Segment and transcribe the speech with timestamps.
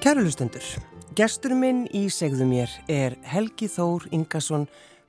[0.00, 0.64] Kæru hlustendur,
[1.12, 4.62] gestur minn í segðu mér er Helgi Þór Ingarsson,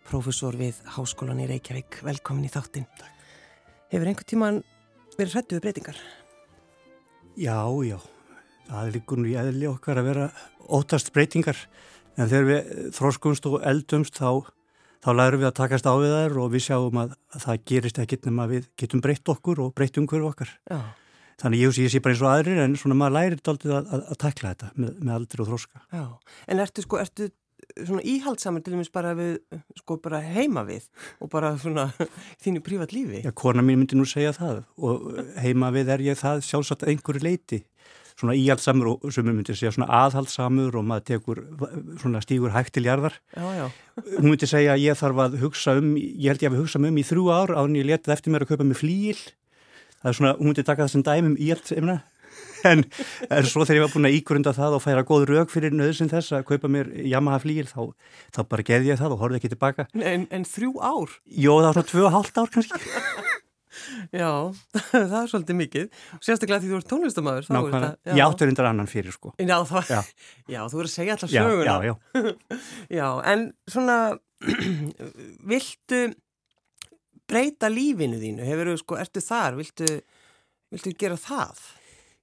[0.04, 2.02] profesor við Háskólan í Reykjavík.
[2.04, 2.90] Velkomin í þáttinn.
[3.88, 4.60] Hefur einhver tíman
[5.16, 6.02] verið hrættu við breytingar?
[7.40, 7.98] Já, já.
[8.68, 10.30] Það er líka nú í eðli okkar að vera
[10.68, 11.64] ótast breytingar.
[12.20, 14.44] En þegar við þróskumst og eldumst þá,
[15.00, 18.04] þá lærum við að takast á við þær og við sjáum að, að það gerist
[18.04, 20.52] ekkit nema við getum breytt okkur og breytt umhverju okkar.
[20.68, 20.84] Já.
[21.42, 24.02] Þannig ég, ég sé bara eins og aðrir en svona maður lærir aldrei að, að,
[24.14, 25.86] að takla þetta með, með aldri og þróska.
[25.90, 26.04] Já,
[26.54, 27.32] en ertu sko, ertu
[27.80, 29.40] svona íhaldsamur til dæmis bara við,
[29.80, 30.88] sko bara heima við
[31.22, 31.90] og bara svona
[32.44, 33.24] þínu prívat lífi?
[33.26, 35.12] Já, kona mín myndi nú segja það og
[35.42, 37.64] heima við er ég það sjálfsagt einhverju leiti.
[38.20, 41.40] Svona íhaldsamur og sem myndi segja svona aðhaldsamur og maður tekur
[42.02, 43.16] svona stígur hægt til jarðar.
[43.34, 43.66] Já, já.
[44.18, 47.00] Hún myndi segja ég þarf að hugsa um, ég held ég að við hugsa um
[47.02, 49.22] í þrjú ár án ég letið eftir mér að kaupa mig flíil
[50.02, 51.74] það er svona, hún myndi taka það sem dæmum í allt
[52.68, 52.84] en,
[53.30, 56.12] en svo þegar ég var búin að ígrunda það og færa góð rauk fyrir nöðsinn
[56.12, 57.92] þess að kaupa mér Yamaha flíil þá,
[58.36, 59.88] þá bara geði ég það og horfið ekki tilbaka.
[59.98, 61.16] En, en þrjú ár?
[61.26, 62.82] Jó, það var svona tvö og hálft ár kannski.
[64.12, 64.52] Já,
[64.92, 65.86] það er svolítið mikið.
[66.20, 69.32] Sérstaklega því þú ert tónlistamæður Nákvæmlega, ég áttur undir annan fyrir sko.
[69.40, 70.02] Já, það, já.
[70.56, 71.64] já þú verður að segja alltaf söguna.
[71.66, 72.60] Já, já, já.
[73.00, 73.98] já en svona
[75.54, 76.02] viltu
[77.32, 78.48] breyta lífinu þínu?
[78.48, 79.60] Hefur þú sko, ertu þar?
[79.60, 79.94] Viltu,
[80.74, 81.62] viltu gera það?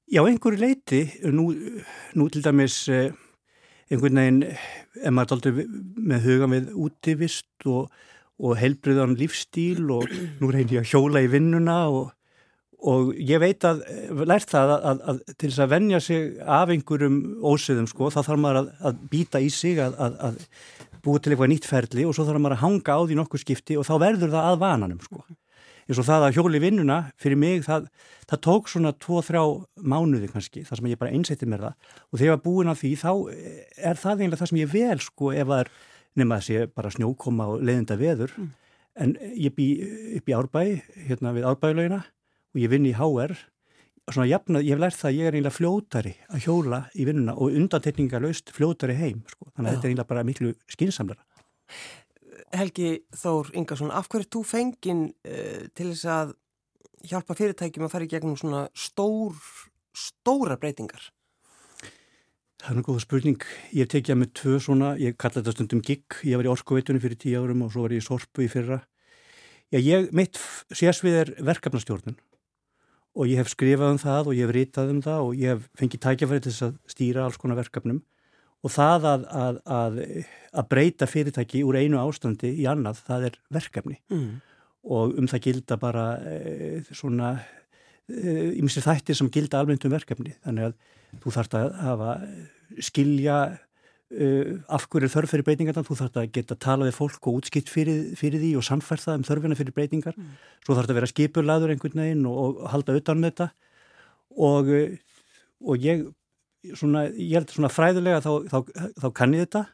[0.09, 1.50] Já, einhverju leiti, nú,
[2.17, 3.11] nú til dæmis eh,
[3.92, 4.45] einhvern veginn,
[5.03, 5.67] ef maður aldrei
[6.12, 7.91] með huga með útivist og,
[8.41, 10.09] og heilbriðan lífstíl og
[10.41, 12.15] nú reynir ég að hjóla í vinnuna og,
[12.88, 13.82] og ég veit að,
[14.28, 17.21] lært það að, að, að til þess að vennja sig af einhverjum
[17.53, 20.41] ósöðum sko, þá þarf maður að býta í sig að
[21.04, 23.76] búið til eitthvað nýtt ferli og svo þarf maður að hanga á því nokkuð skipti
[23.78, 25.25] og þá verður það að vananum sko.
[25.88, 27.88] eins og það að hjóli vinnuna fyrir mig það,
[28.28, 29.44] það tók svona 2-3
[29.81, 32.81] mánuði kannski þar sem ég bara einsætti mér það og þegar ég var búin að
[32.82, 33.12] því þá
[33.91, 35.72] er það eiginlega það sem ég vel sko ef það er
[36.19, 38.48] nema að sé bara snjókoma og leiðinda veður mm.
[39.04, 39.69] en ég bý
[40.19, 40.62] upp í Árbæ
[41.08, 43.37] hérna við Árbælaugina og ég vinn í HR
[44.14, 47.34] svona jafnað, ég hef lært það að ég er eiginlega fljótari að hjóla í vinnuna
[47.36, 49.48] og undantekningalöst fljótari heim, sko.
[49.52, 51.24] þannig að þetta er eiginlega bara miklu skinsamlega.
[52.56, 56.34] Helgi Þór Ingarsson, af hverju þú fengin uh, til þess að
[57.08, 59.36] hjálpa fyrirtækjum að fara í gegnum svona stór,
[59.96, 61.10] stóra breytingar?
[62.58, 63.44] Það er mjög góða spurning.
[63.76, 67.20] Ég tekja með tvö svona, ég kalla þetta stundum gig, ég var í orskuveitunum fyrir
[67.20, 68.80] tíu árum og svo var ég í sorpu í fyrra.
[69.69, 70.40] Já, ég, mitt
[70.72, 72.16] sérsvið er verkefnastjórnun
[73.19, 75.67] og ég hef skrifað um það og ég hef ritað um það og ég hef
[75.81, 78.03] fengið tækjafæri til þess að stýra alls konar verkefnum.
[78.67, 79.99] Og það að, að, að,
[80.62, 83.99] að breyta fyrirtæki úr einu ástandi í annað, það er verkefni.
[84.11, 84.29] Mm.
[84.89, 86.37] og um það gilda bara e,
[86.97, 87.34] svona
[88.09, 90.33] í e, misli þættir sem gilda almennt um verkefni.
[90.47, 90.77] Þannig að
[91.23, 92.15] þú þarfst að hafa
[92.85, 93.39] skilja
[94.08, 97.42] Uh, af hverju þörf fyrir breytingarna, þú þarf að geta að tala við fólk og
[97.42, 100.14] útskipt fyrir, fyrir því og það um þörfina fyrir breytingar.
[100.16, 100.30] Mm.
[100.64, 103.48] svo þarf það að vera skipurlaður einhvern veginn og, og halda utan með þetta.
[104.48, 104.70] Og,
[105.60, 106.06] og ég
[106.72, 109.64] svona, ég held svona fræðulega þá, þá, þá, þá kann ég þetta.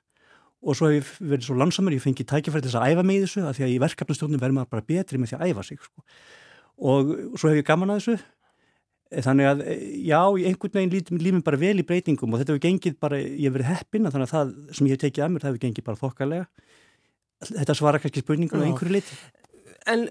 [0.64, 3.24] Og svo hef ég verið svo langsamur, ég fengi tækifæri þess að æfa mig í
[3.28, 5.82] þessu, að því að í verkefnastjórnum verður maður bara betri með því að æfa sig
[5.84, 6.06] sko.
[6.90, 8.16] og svo hef ég gaman að þessu
[9.22, 9.62] Þannig að
[10.02, 13.46] já, einhvern veginn lítum lífum bara vel í breytingum og þetta hefur gengið bara, ég
[13.46, 15.86] hef verið heppin þannig að það sem ég hef tekið að mér, það hefur gengið
[15.88, 16.48] bara þokkalega.
[17.44, 19.18] Þetta svara kannski spurningum á einhverju liti.
[19.92, 20.06] En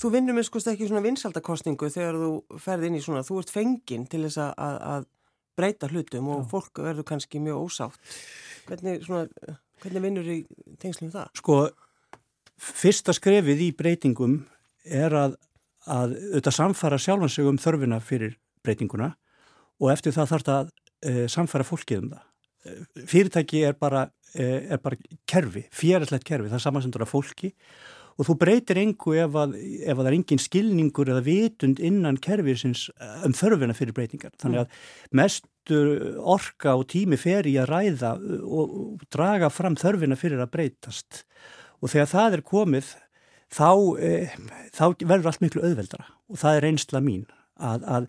[0.00, 3.54] þú vinnur með skoðst ekki svona vinsaldakostningu þegar þú ferð inn í svona, þú ert
[3.54, 5.08] fenginn til þess að, að
[5.54, 6.48] breyta hlutum og já.
[6.50, 8.14] fólk verður kannski mjög ósátt.
[8.68, 10.38] Hvernig, svona, hvernig vinnur í
[10.82, 11.30] tengslum það?
[11.38, 11.58] Sko,
[12.58, 14.40] fyrsta skrefið í breytingum
[14.84, 15.38] er að
[15.90, 19.12] að auðvitað samfara sjálfansög um þörfina fyrir breytinguna
[19.82, 20.70] og eftir það þarf það að
[21.04, 22.22] e, samfara fólkið um það.
[22.64, 22.76] E,
[23.10, 24.46] fyrirtæki er bara, e,
[24.76, 24.98] er bara
[25.30, 27.52] kerfi, fjæraslegt kerfi, það er samansendur af fólki
[28.14, 32.20] og þú breytir engu ef að, ef að það er engin skilningur eða vitund innan
[32.22, 32.86] kerfisins
[33.26, 34.36] um þörfina fyrir breytingar.
[34.38, 34.76] Þannig að
[35.18, 35.90] mestur
[36.22, 38.14] orka og tími fer í að ræða
[38.46, 41.24] og draga fram þörfina fyrir að breytast
[41.82, 42.92] og þegar það er komið
[43.54, 44.12] þá, e,
[44.74, 48.08] þá verður allt miklu auðveldara og það er einsla mín að, að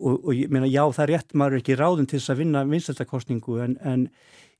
[0.00, 2.42] og, og ég meina já það er rétt maður er ekki ráðum til þess að
[2.42, 4.06] vinna vinstaltakostningu en, en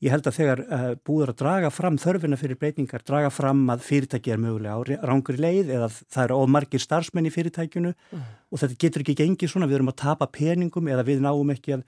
[0.03, 3.85] ég held að þegar uh, búður að draga fram þörfina fyrir breytingar, draga fram að
[3.87, 8.25] fyrirtæki er mögulega á rángur leið eða það eru ómargir starfsmenn í fyrirtækinu mm.
[8.51, 11.77] og þetta getur ekki gengið svona, við erum að tapa peningum eða við náum ekki
[11.79, 11.85] að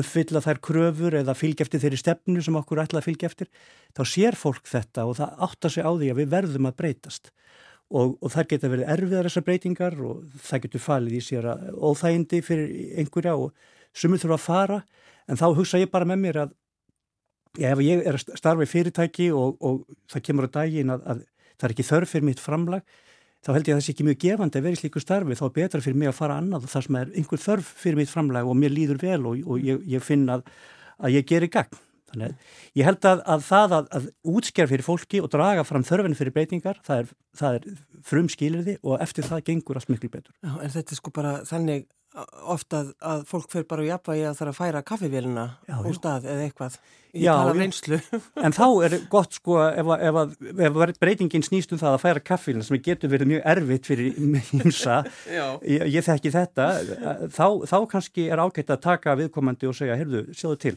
[0.00, 3.52] uppfylla þær kröfur eða fylgja eftir þeirri stefnu sem okkur ætla að fylgja eftir,
[3.92, 7.32] þá sér fólk þetta og það áttar sig á því að við verðum að breytast
[7.88, 12.40] og, og það geta verið erfiðar þessar breytingar og það getur falið í sér óþægindi
[12.44, 13.52] fyrir einhverja og
[13.96, 14.78] sumir þurfa að fara
[15.28, 16.54] en þá hugsa ég bara með mér að
[17.58, 21.22] ef ég er að starfa í fyrirtæki og, og það kemur á daginn að, að
[21.56, 22.96] það er ekki þörf fyrir mitt framlag
[23.44, 25.44] þá held ég að það sé ekki mjög gefandi að vera í slíku starfi þá
[25.48, 28.48] er betra fyrir mig að fara annað þar sem er einhver þörf fyrir mitt framlag
[28.50, 30.44] og mér líður vel og, og ég, ég finn að,
[30.98, 31.80] að ég gerir gagn.
[32.08, 35.86] Þannig að ég held að, að það að, að útskjara fyrir fólki og draga fram
[35.86, 37.12] þörfin fyrir breytingar, það er,
[37.42, 37.68] það er
[38.08, 40.34] frum skilirði og eftir það gengur allt miklu betur.
[40.40, 41.88] Já, en þetta er sko bara þannig
[42.48, 45.44] ofta að, að fólk fyrir bara jafna í að það er að færa kaffivélina
[45.76, 46.78] úr stað eða eitthvað
[47.12, 47.98] í tala reynslu.
[48.46, 52.24] En þá er gott sko ef, ef, ef, ef breytingin snýst um það að færa
[52.30, 54.16] kaffivélina sem getur verið mjög erfitt fyrir
[54.50, 55.02] hinsa,
[55.74, 56.70] ég, ég þekki þetta,
[57.34, 60.76] þá, þá kannski er ágætt að taka viðkomandi og segja, heyrðu, sjáðu til,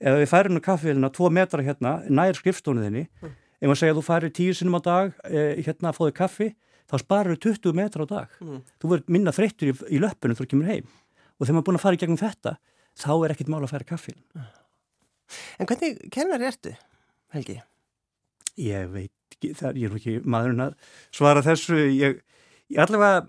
[0.00, 3.34] ef við færum kaffivélina tvo metra hérna, nær skrifstónuðinni, mm.
[3.60, 6.50] ef maður segja að þú færi tíu sinum á dag eh, hérna að fóði kaffi,
[6.86, 8.38] þá sparar þau 20 metra á dag.
[8.44, 8.62] Mm.
[8.82, 10.86] Þú verður minna þreyttur í, í löpunum þú kemur heim
[11.36, 12.52] og þegar maður er búin að fara í gegnum þetta
[12.96, 14.20] þá er ekkit mál að færa kaffin.
[15.58, 16.72] En hvernig kennar ertu,
[17.34, 17.58] Helgi?
[18.62, 20.76] Ég veit ekki, það er ekki maðurinn að
[21.14, 21.80] svara þessu.
[21.92, 22.20] Ég,
[22.72, 23.26] ég allavega,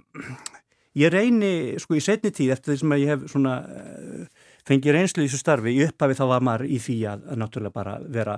[0.98, 4.98] ég reyni sko í setni tíð eftir því sem að ég hef svona uh, fengið
[4.98, 7.98] reynslu í þessu starfi, ég upphafi þá var maður í því að, að náttúrulega bara
[8.08, 8.38] vera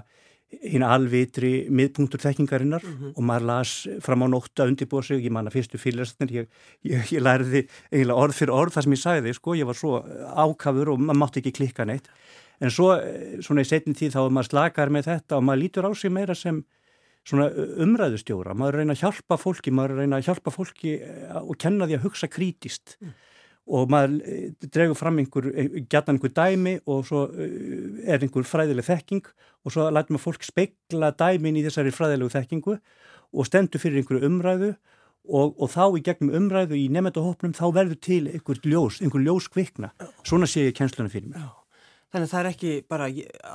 [0.49, 3.11] hinn alvitri miðpunktur þekkingarinnar mm -hmm.
[3.15, 6.47] og maður las fram á nótt að undirbúa sig, ég manna fyrstu fyrirlæstinir ég,
[6.83, 10.01] ég, ég læriði eiginlega orð fyrir orð það sem ég sagði, sko, ég var svo
[10.25, 12.09] ákafur og maður mátti ekki klikka neitt.
[12.59, 12.97] En svo,
[13.45, 16.11] svona í setni tíð þá er maður slakar með þetta og maður lítur á sig
[16.11, 16.65] meira sem
[17.23, 17.49] svona
[17.85, 18.57] umræðustjóra.
[18.57, 22.05] Maður reyna að hjálpa fólki, maður reyna að hjálpa fólki eh, og kenna því að
[22.09, 23.13] hugsa krítist mm
[23.69, 28.47] og maður eh, dregur fram einhver, eh, gætan einhver dæmi og svo eh, er einhver
[28.47, 29.27] fræðileg þekking
[29.65, 34.25] og svo lætum við fólk speikla dæmin í þessari fræðilegu þekkingu og stendur fyrir einhverju
[34.25, 34.71] umræðu
[35.29, 39.49] og, og þá í gegnum umræðu í nefndahopnum þá verður til einhver ljós, einhver ljós
[39.53, 39.91] kvikna.
[40.25, 41.37] Svona sé ég kjensluna fyrir mig.
[41.43, 41.53] Já.
[42.09, 43.07] Þannig að það er ekki bara,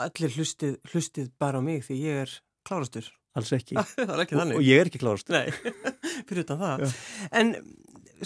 [0.07, 2.37] allir hlustið, hlustið bara á mig því ég er
[2.69, 3.09] klárastur.
[3.35, 3.75] Alls ekki.
[3.97, 4.55] það er ekki þannig.
[4.55, 5.35] Og, og ég er ekki klárastur.
[5.35, 5.81] Nei,
[6.29, 6.85] fyrir utan það.
[6.85, 6.93] Já.
[7.41, 7.51] En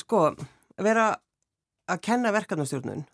[0.04, 0.26] sko,
[0.84, 1.08] vera
[1.88, 3.04] að kenna verkefnastjórnun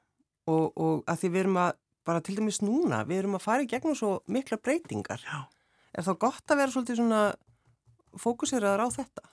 [0.51, 1.73] og, og að því við erum að,
[2.05, 5.25] bara til dæmis núna, við erum að fara í gegnum svo mikla breytingar.
[5.25, 5.45] Já.
[5.95, 7.23] Er þá gott að vera svolítið svona
[8.21, 9.25] fókuseraður á þetta?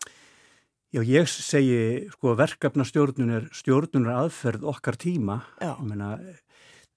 [0.92, 5.40] Já, ég segi, sko, verkefnastjórnun er stjórnunar aðferð okkar tíma.
[5.64, 5.74] Já.
[5.74, 6.14] Ég meina,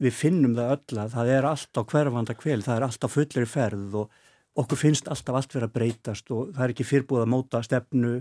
[0.03, 3.99] við finnum það öll að það er alltaf hverfanda kvel, það er alltaf fullir ferð
[4.03, 4.23] og
[4.65, 8.15] okkur finnst alltaf allt verið að breytast og það er ekki fyrrbúið að móta stefnu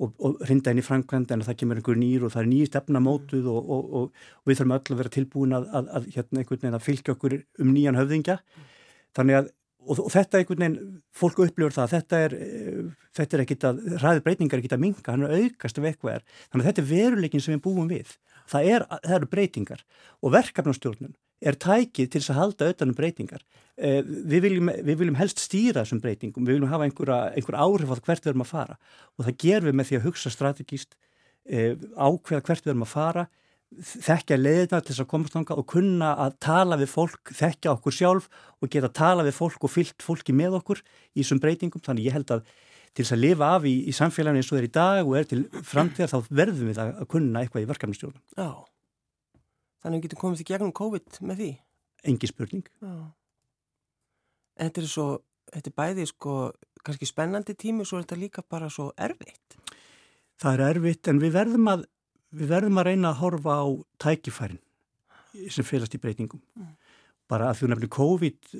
[0.00, 2.70] og, og hrinda henni í framkvæmda en það kemur einhver nýr og það er nýjir
[2.72, 6.84] stefnamótuð og, og, og við þurfum öll að vera tilbúin að, að, að hérna að
[6.86, 8.40] fylgja okkur um nýjan höfðingja.
[9.16, 9.50] Þannig að
[9.80, 12.80] og þetta einhvern veginn, fólk upplifur það þetta er, eh,
[13.16, 16.18] þetta er ekkit að ræði breytingar er ekkit að minga, hann er aukast af eitthvað
[16.18, 16.26] er.
[16.50, 18.12] Þannig að þetta er veruleikin sem við búum við.
[18.50, 19.84] Það, er, það eru breytingar.
[20.20, 23.44] Og verkefnastjórnun er tækið til að halda auðvitaðnum breytingar.
[23.80, 27.92] Eh, við viljum, við viljum helst stýra þessum breytingum, við viljum hafa einhver, einhver áhrif
[27.92, 28.78] á hvert við erum að fara.
[29.16, 30.96] Og það gerum við með því að hugsa strategíst
[31.48, 33.28] eh, ákveða hvert við erum að fara
[33.78, 37.94] þekkja leiðina til þess að komast ánga og kunna að tala við fólk, þekkja okkur
[37.94, 38.26] sjálf
[38.58, 40.82] og geta að tala við fólk og fyllt fólki með okkur
[41.14, 41.82] í þessum breytingum.
[41.84, 42.42] Þannig ég held að
[42.90, 45.30] til þess að lifa af í, í samfélaginu eins og er í dag og er
[45.30, 48.24] til framtíðar þá verðum við að, kunna eitthvað í verkefnistjórnum.
[48.34, 48.50] Já,
[49.80, 51.50] þannig að við getum komið til gegnum COVID með því?
[52.10, 52.68] Engi spurning.
[52.80, 52.94] Já
[54.60, 55.06] þetta er svo,
[55.50, 56.36] þetta er bæði sko
[56.84, 59.58] kannski spennandi tími og svo er þetta líka bara svo erfitt.
[60.40, 61.84] Það er erfitt en við verðum að,
[62.32, 63.66] við verðum að reyna að horfa á
[64.00, 64.62] tækifærin
[65.52, 66.40] sem félast í breytingum.
[66.58, 66.72] Mm.
[67.30, 68.50] Bara að því nefnilega COVID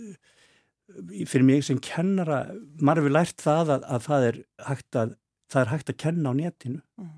[1.31, 2.45] fyrir mig sem kennara,
[2.83, 5.17] maður hefur lært það að, að það er hægt að
[5.51, 6.81] það er hægt að kenna á netinu.
[7.01, 7.15] Mm.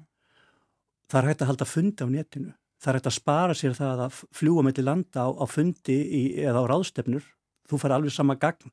[1.13, 2.55] Það er hægt að halda fundi á netinu.
[2.83, 5.99] Það er hægt að spara sér það að fljúa með til landa á, á fundi
[6.03, 7.29] í, eða á ráðstefnur.
[7.71, 8.73] Þú fær alveg sama gagn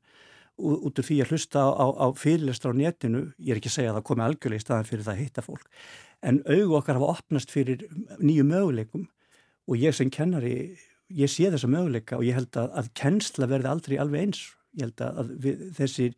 [0.60, 3.92] út úr því að hlusta á, á fyrirlestra á netinu, ég er ekki að segja
[3.92, 5.66] að það komi algjörlega í staðan fyrir það að hitta fólk,
[6.26, 7.84] en auðu okkar hafa opnast fyrir
[8.20, 9.06] nýju möguleikum
[9.70, 10.54] og ég sem kennari,
[11.08, 14.42] ég sé þessa möguleika og ég held að, að kennsla verði aldrei alveg eins,
[14.76, 16.10] ég held að við, þessi,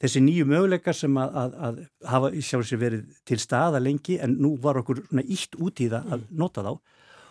[0.00, 4.38] þessi nýju möguleika sem að, að, að hafa sjálf sér verið til staða lengi en
[4.38, 6.72] nú var okkur ítt út í það að nota þá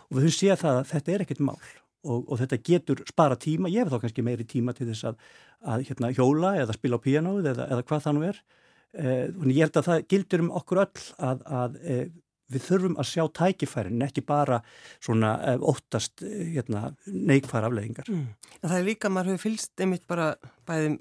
[0.08, 1.58] og við höfum séð það að þetta er ekkit mál
[2.08, 5.18] og, og þetta getur spara tíma, ég hef þá kannski meiri tíma til þess að,
[5.74, 8.40] að hérna, hjóla eða spila á píanóið eða, eða hvað það nú er
[8.94, 12.08] eh, og ég held að það gildur um okkur öll að, að eh,
[12.52, 14.60] við þurfum að sjá tækifærin, ekki bara
[15.04, 18.08] svona eh, óttast eh, hérna, neikfæra afleggingar.
[18.08, 18.54] Mm.
[18.62, 20.30] Það er líka, maður hefur fylst einmitt bara
[20.68, 20.96] bæði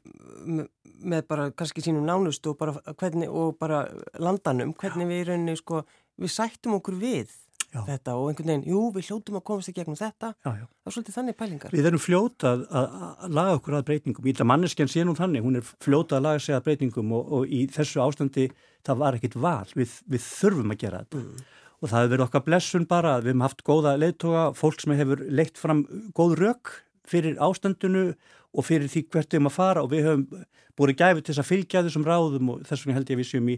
[0.98, 3.86] með bara kannski sínum nánust og bara, hvernig, og bara
[4.20, 5.84] landanum, hvernig við í rauninni sko,
[6.18, 7.32] við sættum okkur við
[7.74, 7.82] já.
[7.88, 10.66] þetta og einhvern veginn, jú, við hljóttum að komast í gegnum þetta, já, já.
[10.68, 11.76] það er svolítið þannig pælingar.
[11.76, 12.96] Við erum fljótað að,
[13.40, 16.26] laga okkur að breytingum, ég held að manneskjan sé nú þannig, hún er fljótað að
[16.28, 18.50] laga sig að breytingum og, og í þessu ástandi
[18.88, 21.46] það var ekkit val, við, við þurfum að gera þetta mm.
[21.82, 25.24] og það hefur verið okkar blessun bara, við hefum haft góða leittoga, fólk sem hefur
[25.28, 25.84] leitt fram
[26.18, 26.76] góð rauk
[27.08, 28.10] fyrir ástandunu
[28.58, 30.46] og fyrir því hvert við erum að fara og við höfum
[30.78, 33.30] búið gæfið til þess að fylgja þessum ráðum og þess vegna held ég að við
[33.32, 33.58] séum í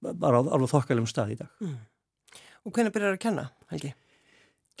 [0.00, 1.50] bara alveg þokkalum stað í dag.
[1.60, 1.78] Mm.
[2.66, 3.96] Og hvernig byrjar það að kenna, Helgi?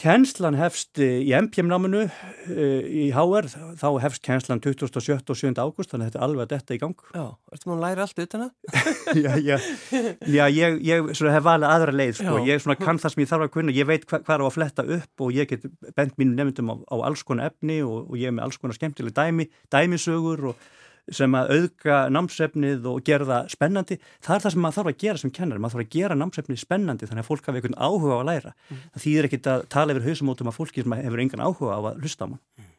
[0.00, 4.86] Kennslan hefst í MPM-náminu uh, í HR, þá hefst kennslan 27.
[4.96, 5.50] og 7.
[5.60, 7.04] ágúst, þannig að þetta er alveg að detta í gang.
[7.12, 8.80] Já, ertu maður að læra allt utan það?
[9.26, 9.58] já, já,
[10.24, 13.54] já, ég, ég hef valið aðra leið, sko, ég kann það sem ég þarf að
[13.58, 15.68] kunna, ég veit hvað hva er á að fletta upp og ég get
[16.00, 18.80] bent mínum nefndum á, á alls konar efni og, og ég er með alls konar
[18.80, 20.68] skemmtileg dæmi, dæmisögur og
[21.08, 24.98] sem að auðga námsefnið og gera það spennandi, það er það sem maður þarf að
[25.04, 28.18] gera sem kennar, maður þarf að gera námsefnið spennandi þannig að fólk hafi einhvern áhuga
[28.18, 28.52] á að læra.
[28.68, 28.82] Mm.
[28.94, 32.04] það þýðir ekkit að tala yfir hausumótum af fólki sem hefur engan áhuga á að
[32.04, 32.42] hlusta á mann.
[32.60, 32.70] Mm.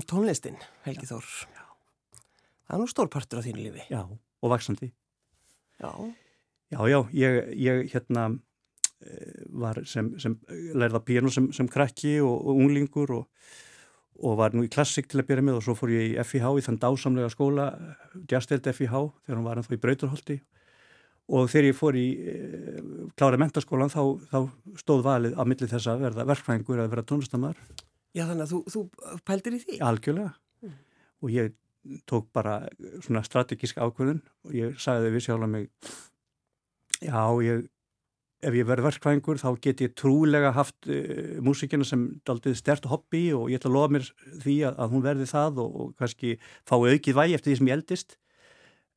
[0.10, 1.28] Tónlistin, Helgi Þór.
[1.50, 1.64] Já.
[2.66, 3.86] það er nú stór partur á þínu lífi.
[3.90, 4.92] Já, og vaksandi
[5.80, 5.90] Já,
[6.68, 8.26] já, já ég, ég hérna
[9.00, 10.36] eh, var sem, sem
[10.76, 13.24] lærða piano sem, sem krakki og, og unglingur og
[14.20, 16.48] og var nú í klassik til að byrja með og svo fór ég í FIH
[16.60, 17.68] í þann dásamlega skóla
[18.28, 20.36] Gjasteld FIH þegar hann var ennþá í Brauturholti
[21.30, 22.34] og þegar ég fór í e,
[23.18, 24.38] klára mentaskólan þá, þá
[24.82, 27.64] stóð valið á milli þess að verða verkfræðingur að verða tónlistamar
[28.10, 29.80] Já þannig að þú, þú pældir í því?
[29.86, 30.32] Algjörlega
[30.66, 30.78] mm.
[31.22, 31.52] og ég
[32.10, 32.60] tók bara
[33.00, 35.70] svona strategísk ákvöðun og ég sagði við sjálf að mig
[37.00, 37.68] já ég
[38.40, 43.28] ef ég verð verkvæðingur þá get ég trúlega haft uh, músikina sem daldið stert hobby
[43.36, 44.08] og ég ætla að lofa mér
[44.42, 46.34] því að, að hún verði það og, og kannski
[46.68, 48.16] fái aukið vægi eftir því sem ég eldist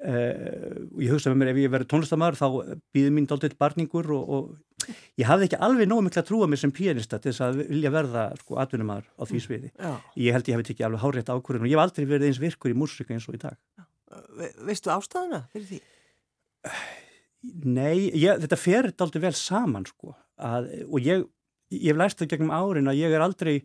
[0.08, 2.48] uh, og ég hugsa með mér ef ég verði tónlistamæður þá
[2.96, 6.64] býði mín daldið barningur og, og ég hafði ekki alveg nógu miklu að trúa mér
[6.64, 9.70] sem pianista til þess að vilja verða sko atvinnumæður á því mm, sviði.
[9.78, 9.94] Já.
[10.20, 12.74] Ég held ég hef ekki alveg hárétt ákvörðin og ég hef aldrei verið eins virkur
[12.74, 13.56] í músika eins og í dag.
[14.36, 14.50] Ve
[17.44, 21.26] Nei, ég, þetta fer aldrei vel saman sko að, og ég,
[21.76, 23.56] ég hef læst það gegnum árin að ég er aldrei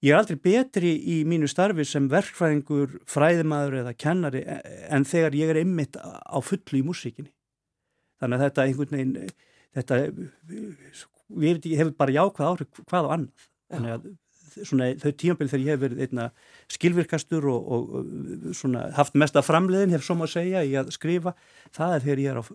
[0.00, 5.52] ég er aldrei betri í mínu starfi sem verkfræðingur, fræðimaður eða kennari en þegar ég
[5.52, 7.30] er ymmit á fullu í músíkinni
[8.20, 9.30] þannig að þetta einhvern veginn
[9.76, 10.00] þetta,
[11.44, 14.10] ég hefur bara jákvæð áhrif hvað á annað þannig að
[14.58, 16.26] svona, þau tímafél þegar ég hef verið einna
[16.72, 21.34] skilvirkastur og, og svona, haft mesta framleiðin, hef svo maður að segja, í að skrifa,
[21.76, 22.52] það er þegar ég er að,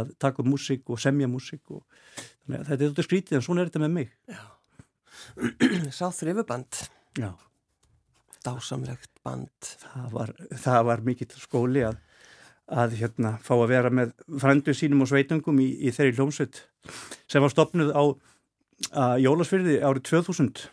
[0.00, 1.82] að taka upp músík og semja músík og
[2.18, 4.14] þannig að þetta er þetta skrítið en svona er þetta með mig.
[5.98, 6.82] Sá þrifuband.
[7.20, 7.30] Já.
[8.46, 9.72] Dásamlegt band.
[9.82, 11.98] Það var, það var mikill skóli að,
[12.70, 16.62] að hérna fá að vera með frændu sínum og sveitungum í, í þeirri hljómsveit
[17.26, 18.04] sem var stopnuð á
[19.22, 20.66] Jólasfyrði árið 2000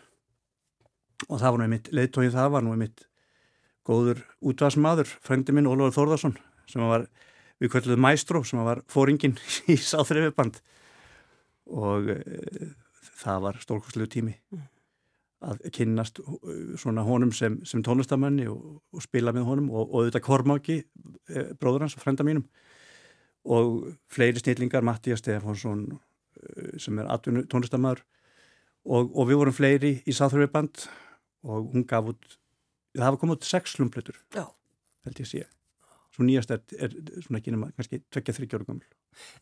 [1.28, 3.06] og það var nú einmitt, leiðtóið það var nú einmitt
[3.84, 6.36] góður útvarsmaður, frendi minn Ólafur Þórðarsson
[6.70, 7.06] sem var,
[7.60, 9.36] við kvölduðum Mæstró sem var fóringin
[9.72, 10.60] í Sáþreifiband
[11.74, 12.20] og e,
[13.20, 14.64] það var stórkostlegu tími mm.
[15.48, 20.02] að kynnast eh, svona honum sem, sem tónlistamanni og, og spila með honum og, og
[20.02, 20.80] auðvitað Kormáki,
[21.28, 22.46] e, bróður hans og frenda mínum.
[23.44, 25.82] Og fleiri snillingar, Mattías Stefánsson
[26.80, 27.08] sem er
[27.52, 28.00] tónlistamæður
[28.84, 31.03] og, og við vorum fleiri í Sáþreifiband og
[31.44, 32.38] hún gaf út,
[32.94, 35.44] það hafa komið út sex slumplutur, held ég að sé.
[36.14, 36.92] Svo nýjast er, er
[37.24, 38.84] svona ekki nema kannski tvekja þryggjóru gammal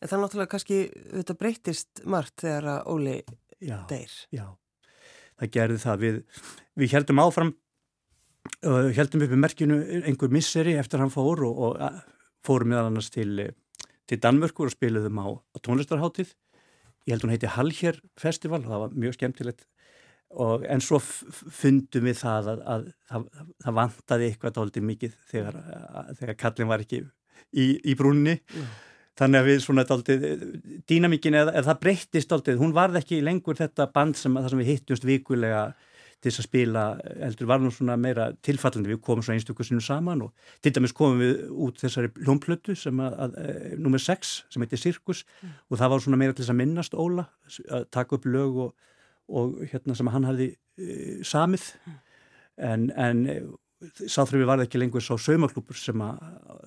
[0.01, 0.77] En það er náttúrulega kannski,
[1.19, 3.17] þetta breytist margt þegar að Óli
[3.61, 4.15] já, deyr.
[4.33, 4.45] Já,
[5.41, 6.17] það gerði það við,
[6.81, 7.51] við heldum áfram
[8.65, 12.01] uh, heldum upp í merkjunu einhver misseri eftir hann fór og, og
[12.45, 13.49] fórum meðal annars til,
[14.09, 16.33] til Danmörkur og spiliðum á, á tónlistarháttið
[17.07, 19.65] ég held hún heiti Hallhér festival og það var mjög skemmtilegt
[20.33, 25.19] Og, en svo fundum við það að, að, að, að það vantaði eitthvað doldið mikið
[25.29, 25.59] þegar,
[26.17, 27.03] þegar kallin var ekki
[27.53, 28.71] í, í brúnni mm.
[29.19, 30.25] þannig að við svona doldið
[30.89, 34.71] dýnamíkin eða, eða það breyttist doldið hún varð ekki lengur þetta band sem, sem við
[34.71, 35.67] hittumst vikulega
[36.23, 36.83] til þess að spila
[37.19, 40.95] heldur var nú svona meira tilfallandi við komum svona einstöku sinu saman og til dæmis
[40.95, 45.57] komum við út þessari hljómplötu sem að, e, nummer 6 sem heitir Sirkus mm.
[45.69, 47.27] og það var svona meira til þess að minnast Óla
[47.67, 48.89] að taka upp lög og
[49.29, 50.87] og hérna sem hann hafði e,
[51.27, 51.65] samið
[52.57, 53.35] en, en e,
[53.83, 55.99] sáþröfi var ekki lengur svo saumaklúpur sem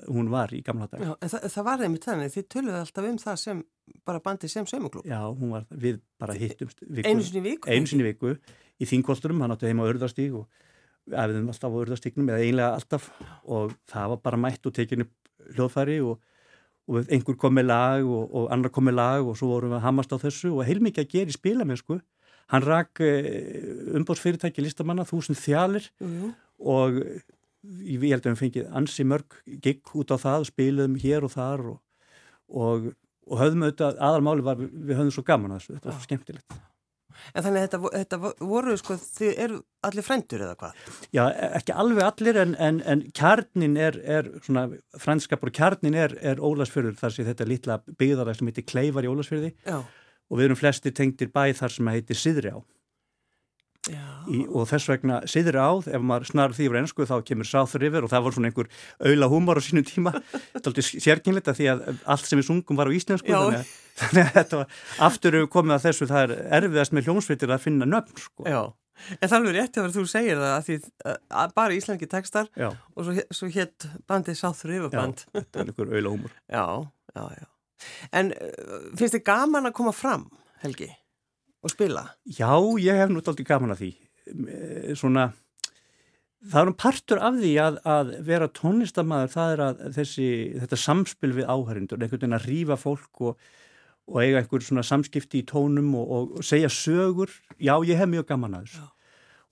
[0.07, 1.01] hún var í gamla dag.
[1.01, 3.65] Já, en þa það var einmitt þannig, þið töluði alltaf um það sem
[4.09, 5.09] bara bandi sem saumaklúp.
[5.09, 7.73] Já, hún var, við bara hittumst einu sinni viku.
[7.73, 8.35] Einu sinni viku
[8.77, 10.47] í þingkolturum, hann átti heima á örðarstíg og
[11.07, 13.11] efiðum alltaf á örðarstígnum eða einlega alltaf
[13.45, 15.07] og það var bara mætt og tekinu
[15.55, 16.19] hljóðfæri og
[16.87, 19.81] og einhver kom með lag og, og annar kom með lag og svo vorum við
[19.81, 21.97] að hamast á þessu og heilmikið að gera í spilamennsku
[22.53, 27.03] hann rak eh, umbótsfyrirtæki listamanna, þúsund þjálir mm og
[27.67, 31.67] ég held að við fengið ansi mörg gig út á það, spilum hér og þar
[31.73, 31.83] og,
[32.47, 32.87] og,
[33.27, 36.59] og höfðum auðvitað, aðalmáli var við höfðum svo gaman að þessu, þetta var svo skemmtilegt.
[37.33, 40.81] En þannig að þetta, þetta voru, sko, þið eru allir frændur eða hvað?
[41.17, 41.23] Já,
[41.59, 44.67] ekki alveg allir en, en, en kjarnin er, er svona,
[45.01, 49.55] frænskapur kjarnin er, er Ólasfjörður þar sem þetta lítla byggðaræð sem heitir Kleifar í Ólasfjörði
[50.31, 52.59] og við erum flesti tengtir bæ þar sem heitir Sidri á.
[53.87, 57.79] Í, og þess vegna siður á, ef maður snar því yfir ennsku þá kemur South
[57.79, 60.13] River og það var svona einhver auðla húmor á sínum tíma.
[60.33, 63.71] Þetta er alltaf sérkynleita því að allt sem við sungum var á íslensku þannig að,
[64.03, 67.91] þannig að þetta var aftur komið að þessu það er erfiðast með hljómsveitir að finna
[67.93, 68.47] nöfn sko.
[68.51, 68.63] Já,
[69.07, 70.79] en það er alveg rétt að þú segir það að því
[71.45, 72.71] að bara íslenski tekstar já.
[72.75, 75.29] og svo, svo hétt bandið South River band.
[75.29, 76.41] Já, þetta er einhver auðla húmor.
[76.57, 76.67] Já,
[77.15, 77.47] já, já
[78.13, 80.29] En uh, finnst þið gaman að koma fram,
[80.63, 80.93] Helgi?
[81.67, 82.07] og spila?
[82.25, 83.91] Já, ég hef nút aldrei gaman að því.
[84.27, 85.29] Eh, svona,
[86.47, 90.29] það er um partur af því að, að vera tónlistamæður, það er að þessi,
[90.63, 93.49] þetta samspil við áhærindur, einhvern veginn að rýfa fólk og,
[94.07, 97.33] og eiga einhver svona samskipti í tónum og, og, og segja sögur.
[97.59, 98.85] Já, ég hef mjög gaman að þessu.
[98.85, 98.93] Já.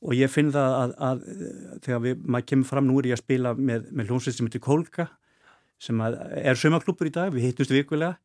[0.04, 3.16] Og ég finn það að, að, að þegar við, maður kemur fram nú er ég
[3.16, 5.07] að spila með, með hljómsveit sem heitir Kolka,
[5.85, 8.17] sem er sömaklúpur í dag, við hittumst vikulega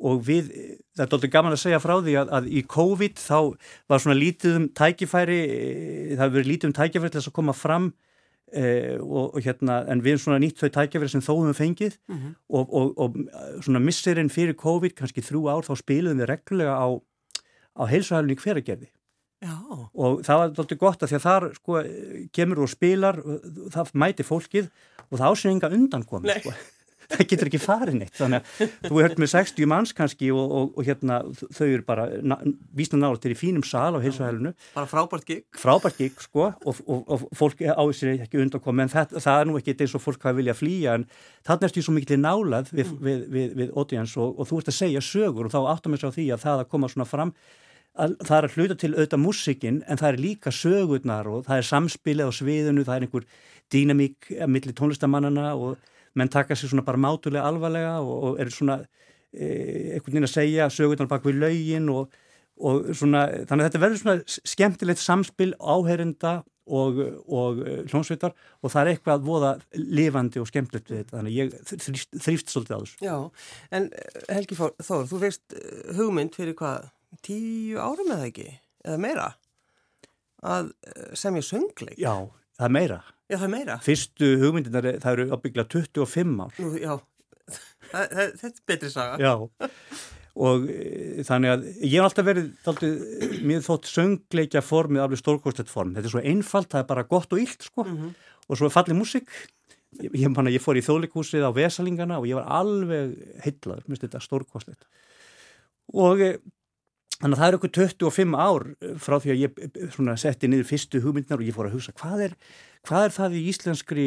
[0.00, 0.50] og við,
[0.96, 3.38] það er doldið gaman að segja frá því að, að í COVID þá
[3.90, 7.36] var svona lítið um tækifæri eh, það hefur verið lítið um tækifæri til þess að
[7.36, 7.90] koma fram
[8.56, 11.98] eh, og, og hérna en við erum svona nýtt þau tækifæri sem þó hefum fengið
[11.98, 12.38] mm -hmm.
[12.48, 16.88] og, og, og svona misserinn fyrir COVID, kannski þrjú ár þá spiliðum við reglulega á,
[17.76, 18.90] á heilsuhælunni hveragerði
[19.40, 19.56] Já.
[19.96, 21.78] og það var doldið gott að því að þar sko
[22.32, 23.16] kemur og spilar
[23.72, 24.66] það mæti fólkið
[25.08, 26.52] og það ásynir enga undan komið sko
[27.10, 30.54] það getur ekki farin eitt þannig að þú er höfð með 60 manns kannski og,
[30.58, 32.06] og, og hérna þau eru bara
[32.76, 35.44] vísna nála til í fínum sal á heilsuhælunu bara frábært gig.
[35.58, 39.58] Frábært gig sko og, og fólk á þessi ekki undankomi en það, það er nú
[39.60, 41.08] ekki eins og fólk hafa viljað flýja en
[41.46, 43.00] það er svo mikil nálað við, mm.
[43.06, 46.14] við, við, við audience og þú ert að segja sögur og þá áttum við svo
[46.14, 47.34] því að það að koma svona fram
[47.98, 51.60] að það er að hluta til auðvitað músikinn en það er líka sögurnar og það
[51.60, 53.26] er samspilið á sviðinu, það er einhver
[53.70, 55.80] dýnamík millir tónlistamannana og
[56.18, 58.80] menn taka sér svona bara mátulega alvarlega og, og eru svona
[59.32, 59.46] e,
[59.96, 62.14] einhvern veginn að segja sögurnar bak við laugin og,
[62.60, 68.80] og svona þannig að þetta verður svona skemmtilegt samspil áherinda og, og hljómsveitar og það
[68.82, 71.16] er eitthvað voða lifandi og skemmtilegt við þetta.
[71.16, 72.98] Þannig ég þrýft, þrýft svolítið á þessu.
[73.06, 73.14] Já,
[73.78, 76.90] en eh, Helgi Þór, þú veist eh, hugmynd fyrir hvað
[77.26, 78.50] tíu árum eða ekki,
[78.86, 79.30] eða meira?
[80.46, 80.70] Að
[81.18, 81.98] semja söngleik?
[82.00, 82.14] Já,
[82.56, 83.76] það er meira Já, það er meira.
[83.84, 86.56] Fyrstu hugmyndinar, það eru ábygglega 25 ár.
[86.58, 86.94] Nú, já,
[87.92, 89.20] þetta er betri saga.
[89.22, 89.34] Já,
[90.40, 93.06] og e, þannig að ég hef alltaf verið, alltaf,
[93.46, 95.94] mér þótt söngleikja formið alveg stórkostlegt form.
[95.96, 98.28] Þetta er svo einfalt, það er bara gott og illt, sko, mm -hmm.
[98.48, 99.34] og svo er fallið músik.
[100.00, 104.06] Ég, ég, manna, ég fór í þóðleikúsið á Vesalingana og ég var alveg heitlaður, minnst
[104.06, 104.86] þetta stórkostlegt.
[105.92, 106.38] Og e,
[107.20, 108.64] Þannig að það er okkur 25 ár
[109.04, 109.58] frá því að ég
[109.92, 112.36] svona, setti niður fyrstu hugmyndnar og ég fór að hugsa hvað er,
[112.88, 114.06] hvað er það í íslenskri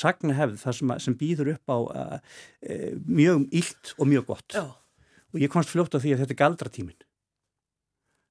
[0.00, 2.38] sagnahefð sem, sem býður upp á uh,
[3.04, 4.56] mjög illt og mjög gott.
[4.56, 4.64] Já.
[5.28, 7.04] Og ég komst fljótt á því að þetta er galdratíminn.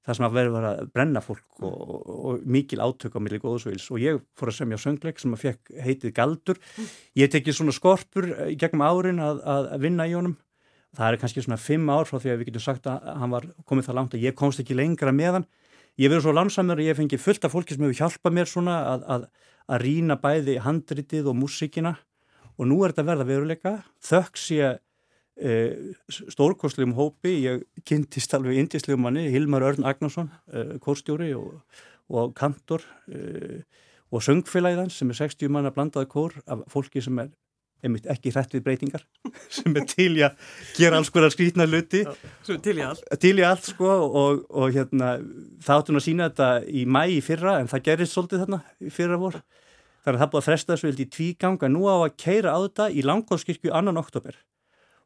[0.07, 3.89] Það sem að verður að brenna fólk og, og, og mikil átök á milli góðsveils
[3.91, 6.61] og ég fór að semja söngleik sem að fekk heitið galdur.
[7.19, 10.37] Ég tekið svona skorpur gegnum árin að, að vinna í honum
[10.95, 13.47] það er kannski svona fimm ár frá því að við getum sagt að hann var
[13.67, 15.47] komið það langt að ég komst ekki lengra með hann.
[15.97, 18.75] Ég verður svo landsamur að ég fengi fullt af fólki sem hefur hjálpað mér svona
[18.93, 19.23] að, að,
[19.67, 21.95] að rína bæði handritið og músikina
[22.57, 23.73] og nú er þetta verða veruleika.
[24.05, 24.77] Þökks ég
[25.37, 25.55] e,
[26.33, 27.33] stórkostlegum hópi.
[27.45, 31.59] Ég kynntist alveg indislegum manni Hilmar Örn Agnarsson, e, kórstjóri og,
[32.13, 33.63] og kantor e,
[34.13, 37.33] og söngfélagðans sem er 60 manna blandaði kór af fólki sem er
[37.85, 39.05] einmitt ekki hrætt við breytingar
[39.57, 40.39] sem er til í að
[40.77, 42.03] gera alls konar skrítna luti
[42.47, 43.05] til í allt.
[43.21, 45.17] Til í allt sko og, og hérna
[45.63, 48.93] það áttum að sína þetta í mæ í fyrra en það gerist svolítið þarna í
[48.93, 52.17] fyrra vor þar er það búið að fresta þessu vildi í tvíganga nú á að
[52.21, 54.37] keira á þetta í langkóðskirkju annan oktober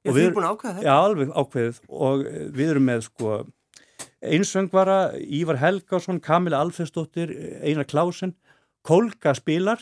[0.01, 0.45] Já þið erum?
[0.81, 1.81] Já alveg ákveðið.
[1.93, 2.23] Og
[2.57, 3.41] við erum með sko
[4.21, 8.33] einsöngvara Ívar Helgásson, Kamila Alfredsdóttir Einar Klásen
[8.85, 9.81] Kolga spilar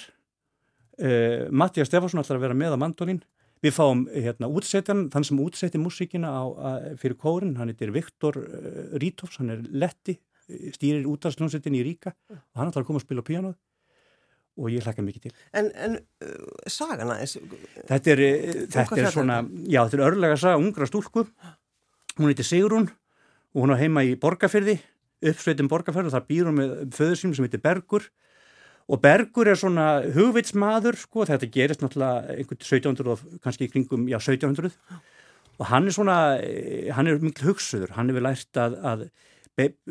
[0.99, 3.21] Uh, Mattias Stefansson ætlar að vera með á mandolin
[3.63, 8.39] við fáum hérna útsetjan þann sem útsetti músíkina á, að, fyrir kórin hann heitir Viktor
[8.39, 10.17] uh, Rítovs hann er letti,
[10.75, 12.15] stýrir útastjónsettin í Ríka.
[12.31, 13.57] Og hann ætlar að koma að spila á píanoð
[14.59, 15.33] og ég hlakka mikið til.
[15.55, 17.19] En, en uh, sagana?
[17.23, 18.23] Þetta er,
[18.67, 21.27] þetta er svona, já þetta er örlega saga ungra stúlku,
[22.19, 22.89] hún heitir Sigrún
[23.55, 24.75] og hún á heima í Borgafyrði,
[25.31, 28.11] uppsveitin Borgafyrði og það býr hún með föður sínum sem heitir Bergur
[28.89, 34.07] og Bergur er svona hugvitsmaður sko, þetta gerist náttúrulega einhvern 1700 og kannski í kringum,
[34.09, 34.73] já 1700
[35.59, 36.19] og hann er svona,
[36.95, 39.03] hann er miklu hugsuður, hann hefur lært að, að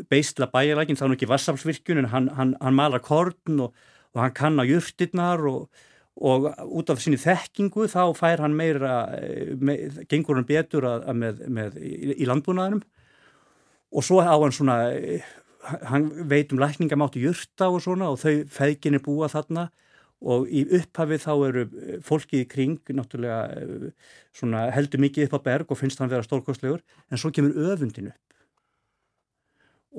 [0.09, 3.77] beisla bæjalækin, þá er ekki vassamsvirkjun en hann, hann, hann malar korn og,
[4.17, 5.69] og hann kann á júrtirnar og,
[6.17, 8.95] og út af síni þekkingu þá fær hann meira,
[9.61, 12.81] með, gengur hann betur að, að með, með, í, í landbúnaðinum.
[13.93, 14.81] Og svo á hann svona,
[15.91, 19.69] hann veit um lækningamátti júrta og svona og þau feðginni búa þarna.
[20.19, 21.67] Og í upphafið þá eru
[22.03, 23.93] fólkið í kring náttúrulega
[24.35, 28.11] svona, heldur mikið upp á berg og finnst hann vera stórkostlegur en svo kemur öfundin
[28.11, 28.25] upp.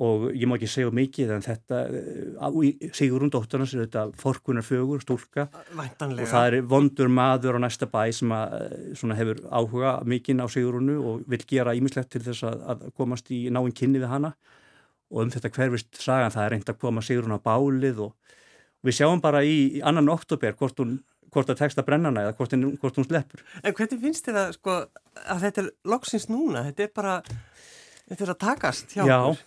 [0.00, 5.00] Og ég má ekki segja mikið en þetta eh, Sigurún dóttarnas er þetta forkunar fögur,
[5.02, 5.48] stúlka.
[5.76, 6.24] Væntanlega.
[6.24, 8.54] og það er vondur maður á næsta bæ sem að,
[8.92, 13.32] eh, hefur áhuga mikinn á Sigurúnu og vil gera ímislegt til þess að, að komast
[13.32, 14.34] í náinn kynni við hana
[15.10, 18.36] og um þetta hverfist sagan það er reynd að koma Sigurún á bálið og,
[18.86, 22.54] við sjáum bara í, í annan oktober hvort hún hvort að texta brennana eða hvort,
[22.82, 23.44] hvort hún sleppur.
[23.62, 24.76] En hvernig finnst þið að, sko,
[25.22, 26.64] að þetta er loksins núna?
[26.68, 27.14] Þetta er bara,
[28.08, 29.46] þetta er að takast hjá Já, okkur.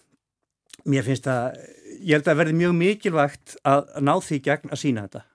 [0.89, 1.59] Mér finnst að,
[1.99, 5.25] ég held að verði mjög mikilvægt að ná því gegn að sína þetta.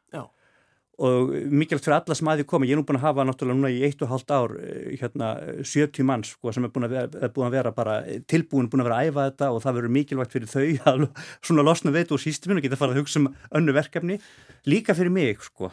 [0.99, 3.71] Og mikilvægt fyrir alla sem aðið komi, ég er nú búin að hafa náttúrulega núna
[3.71, 5.29] í eitt og halvt ár eh, hérna
[5.63, 7.95] 70 manns sko, sem er búin að, vera, er búin að vera bara
[8.27, 11.05] tilbúin, búin að vera að æfa þetta og það verður mikilvægt fyrir þau að
[11.37, 13.31] svona losna veit úr sístuminu og geta farið að hugsa um
[13.61, 14.19] önnu verkefni,
[14.67, 15.71] líka fyrir mig sko.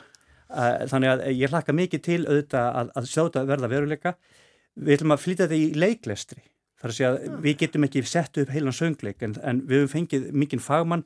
[0.54, 4.14] Þannig að ég hlakka mikið til auðvitað að, að sjá þetta verða veruleika.
[4.78, 6.46] Við ætlum að flytja þetta í leiklestri
[6.86, 7.38] þar að segja að mm.
[7.44, 11.06] við getum ekki sett upp heilan söngleik en, en við hefum fengið mikinn fagmann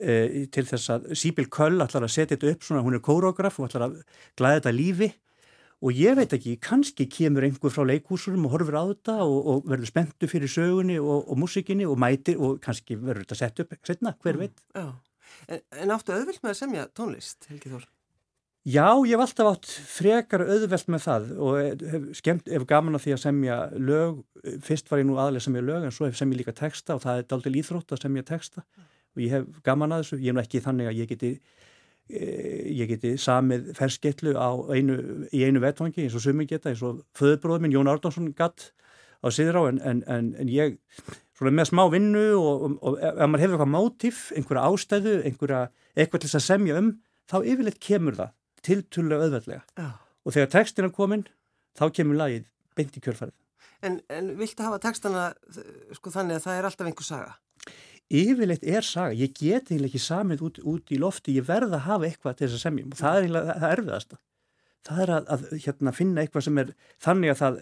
[0.00, 3.60] uh, til þess að Sýbil Köll ætlar að setja þetta upp svona, hún er kórógraf
[3.60, 3.96] og ætlar að
[4.38, 5.10] glæða þetta lífi
[5.84, 9.66] og ég veit ekki, kannski kemur einhver frá leikúsurum og horfur á þetta og, og
[9.68, 13.76] verður spenntu fyrir sögunni og, og músikinni og mætir og kannski verður þetta sett upp
[13.84, 14.46] setna, hver mm.
[14.46, 14.64] veit.
[14.76, 14.94] Mm,
[15.52, 17.86] en, en áttu auðvilt með að semja tónlist, Helgi Þór?
[18.66, 23.04] Já, ég hef alltaf átt frekar auðvelt með það og hef, skemmt, hef gaman að
[23.04, 24.16] því að semja lög,
[24.66, 27.20] fyrst var ég nú aðlega semja lög en svo hef semja líka texta og það
[27.20, 28.64] er daldil íþrótt að semja texta
[29.16, 31.30] og ég hef gaman að þessu, ég er nú ekki þannig að ég geti,
[32.08, 32.24] e,
[32.76, 34.98] ég geti samið ferskettlu einu,
[35.32, 38.70] í einu vettvangi eins og sumi geta, eins og föðurbróðum minn Jón Árdánsson gatt
[39.24, 40.76] á Siðrá en, en, en, en ég,
[41.36, 45.62] svona með smá vinnu og, og, og ef maður hefur eitthvað mótif, einhverja ástæðu, einhverja
[45.96, 46.92] eitthvað til þess að semja um,
[47.26, 48.34] þá yfirleitt kemur það
[48.66, 49.88] tilturlega auðveldlega Já.
[49.96, 51.26] og þegar tekstin er komin
[51.76, 53.34] þá kemur lagið beint í kjörfarið.
[53.84, 55.26] En, en viltu hafa tekstana
[55.96, 57.36] sko þannig að það er alltaf einhver saga?
[58.06, 61.86] Yfirleitt er saga, ég get eiginlega ekki samið út, út í lofti, ég verða að
[61.88, 62.86] hafa eitthvað til þess að semja.
[62.86, 64.18] Og það er eiginlega það erfiðasta.
[64.86, 67.56] Það er að, að hérna, finna eitthvað sem er þannig að það,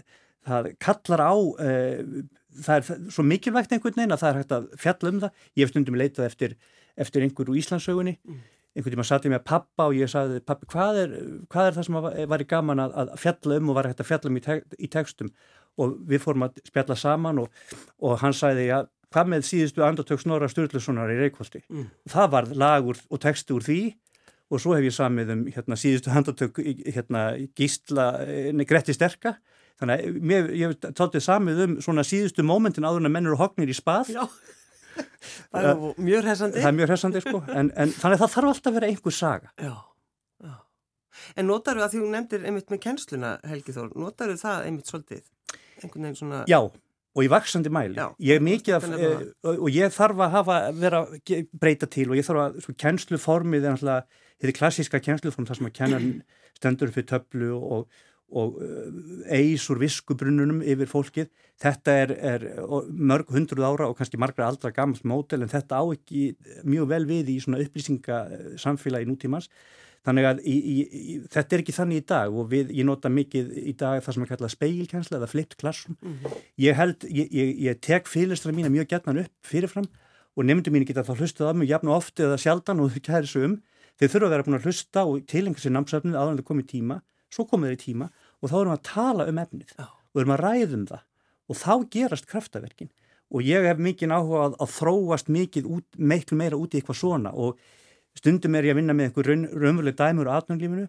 [0.50, 2.24] það kallar á, uh,
[2.66, 5.46] það er svo mikilvægt einhvern veginn að það er hægt að fjalla um það.
[5.54, 6.59] Ég hef stundum leitað eftir,
[7.00, 8.42] eftir einhverju Íslandsögunni mm.
[8.74, 11.12] Einhvern tíma satt ég með pappa og ég sagði pappi hvað er,
[11.46, 14.09] hvað er það sem var, í gaman að, að fjalla um og var hægt að
[14.09, 15.30] fjalla um í, tek, í tekstum
[15.78, 17.61] og við fórum að spjalla saman og,
[18.02, 21.90] og hann sagði að hvað með síðustu andartök Snorra Sturlusonar í Reykjóldi mm.
[22.11, 23.81] það var lagur og texti úr því
[24.53, 26.61] og svo hef ég samið um hérna, síðustu andartök
[26.94, 27.24] hérna,
[27.57, 28.09] gísla
[28.68, 29.38] Gretti Sterka.
[29.81, 33.42] Þannig að mér, ég hef tátið samið um svona síðustu mómentin áður en mennur og
[33.42, 34.12] hognir í spað.
[34.14, 34.22] Já.
[35.50, 36.61] Það er mjög hressandi.
[36.61, 37.38] það er mjög hressandi sko.
[37.50, 39.48] En, en þannig að það þarf alltaf að vera einhver saga.
[39.59, 39.72] Já,
[40.44, 40.53] já.
[41.35, 44.68] en notar þú að því þú nefndir einmitt með kennsluna Helgi Þór, notar þú það
[44.68, 45.24] einmitt svolítið?
[45.81, 46.61] Einhvern veginn svona já
[47.14, 48.42] og í vaksandi mæli ég
[48.74, 49.11] að e,
[49.55, 51.05] og ég þarf að hafa vera
[51.53, 55.70] breyta til og ég þarf að sko kennsluformið er alltaf þetta klassíska kennsluform þar sem
[55.70, 56.11] að kennan
[56.59, 58.03] stendur fyrir töflu og,
[58.35, 61.31] og eh, eis úr viskubrunnunum yfir fólkið.
[61.62, 62.46] Þetta er, er
[62.90, 66.33] mörg hundruð ára og kannski margra aldra gammalt mótel en þetta á ekki
[66.66, 69.50] mjög vel við í svona upplýsingasamfélagi nútímans.
[70.04, 73.08] Þannig að í, í, í, þetta er ekki þannig í dag og við, ég nota
[73.08, 75.96] mikið í dag það sem er kallað speilkensla eða flipt klassum.
[76.02, 76.42] Mm -hmm.
[76.60, 79.88] Ég held, ég, ég, ég tek fylirstra mína mjög gætnan upp fyrirfram
[80.36, 83.00] og nefndu mín geta þá hlustað af mig jafn og ofti eða sjaldan og þau
[83.00, 83.56] kæri svo um.
[83.94, 87.00] Þeir þurfa að vera búin að hlusta og tilengja sér námsöfnið aðan það komið tíma,
[87.30, 88.10] svo komið þeir í tíma
[88.42, 89.86] og þá erum við að tala um efnið Já.
[89.86, 91.02] og erum að ræðum það
[91.48, 92.90] og þá gerast kraftaverkin
[93.30, 97.00] og ég hef mikið áhuga að, að þróast mikið út, meiklu meira út í eitthvað
[97.00, 97.58] svona og
[98.18, 100.88] stundum er ég að vinna með einhver raun, raunveruleg dæmur á atnumlífinu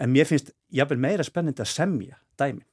[0.00, 2.66] en mér finnst jáfnvel meira spennandi að semja dæmin.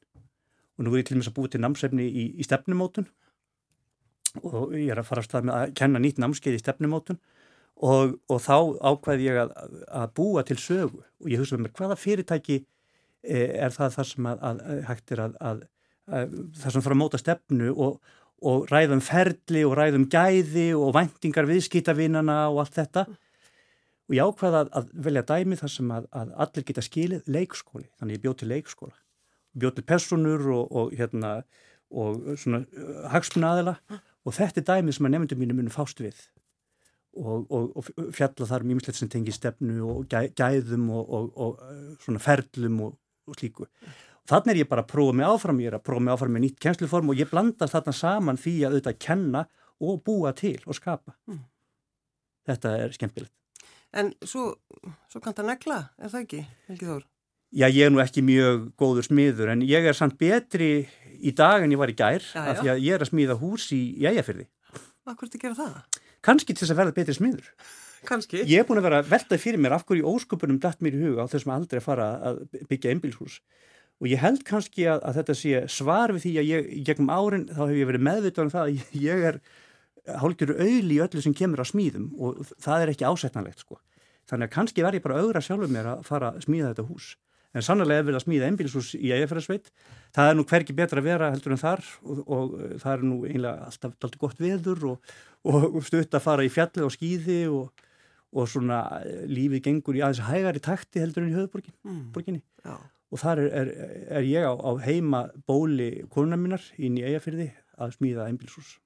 [0.78, 3.08] Og nú er ég til og með að búið til námsefni í, í stefnumótun
[4.44, 7.18] og ég er að fara að stað með að kenna nýtt námskeið í stefnumótun
[7.78, 8.58] og, og þá
[8.92, 9.56] ákvæði ég að,
[10.02, 11.02] að búa til sögu.
[11.24, 15.16] Og ég hugsa með mér hvaða fyrirtæki e, er það þar sem að, að hægt
[15.16, 15.66] er að
[16.08, 17.98] þar sem þarf að móta stefnu og,
[18.48, 23.08] og ræðum ferli og ræðum gæði og vendingar viðskýtavinnana og allt þetta
[24.08, 28.18] og ég ákvaða að velja dæmi þar sem að, að allir geta skilið leikskóli, þannig
[28.18, 28.98] ég bjóð til leikskóla
[29.58, 31.38] bjóð til personur og, og hérna
[31.88, 33.76] og svona uh, hagsmunna aðila
[34.28, 36.20] og þetta er dæmi sem að nefndum mínu munu fást við
[37.18, 41.96] og, og, og fjalla þar mjög mislegt sem tengi stefnu og gæ, gæðum og uh,
[42.04, 43.66] svona ferlum og slíku.
[44.28, 46.44] Þannig er ég bara að prófa mig áfram, ég er að prófa mig áfram með
[46.44, 49.46] nýtt kennsluform og ég blandar þarna saman því að auðvitað kenna
[49.88, 51.16] og búa til og skapa.
[51.32, 51.42] Mm.
[52.48, 53.34] Þetta er skemmtilegt.
[53.98, 54.52] En svo,
[55.10, 57.08] svo kannt að negla, er það ekki, Helgi Þór?
[57.58, 60.72] Já, ég er nú ekki mjög góður smiður en ég er samt betri
[61.18, 62.44] í dag en ég var í gær já, já.
[62.52, 64.48] af því að ég er að smíða hús í jæjafyrði.
[65.08, 66.02] Hvað hvort er að gera það?
[66.28, 67.52] Kanski til þess að verða betri smiður.
[68.08, 68.42] Kanski?
[68.46, 71.26] Ég er búin að vera veltað fyrir mér af hverju ósköpunum dætt mér í huga
[71.26, 73.40] á þessum aldrei að fara að byggja einbílshús
[73.98, 77.48] og ég held kannski að, að þetta sé svar við því að ég, gegnum árin
[77.50, 79.40] þá hef ég verið meðvitað um það að ég er
[80.22, 83.80] hálfgjörur auðli í öllu sem kemur á smíðum og það er ekki ásætnanlegt sko.
[84.28, 87.14] Þannig að kannski verð ég bara augra sjálfur mér að fara að smíða þetta hús.
[87.56, 89.72] En sannlega er verið að smíða einbílshús í eigafærarsveit.
[90.14, 93.18] Það er nú hverki betra að vera heldur en þar og, og það er nú
[93.26, 95.16] einlega alltaf alltaf gott veður og,
[95.48, 97.88] og stutt að fara í fjalli og skýði og,
[98.36, 98.84] og svona
[99.32, 102.44] lífið gengur í aðeins hægari takti heldur en í höfuborginni.
[102.68, 102.78] Mm
[103.12, 103.70] og þar er, er,
[104.20, 108.78] er ég á, á heima bóli konuna mínar inn í eigafyrði að smíða einbilsús.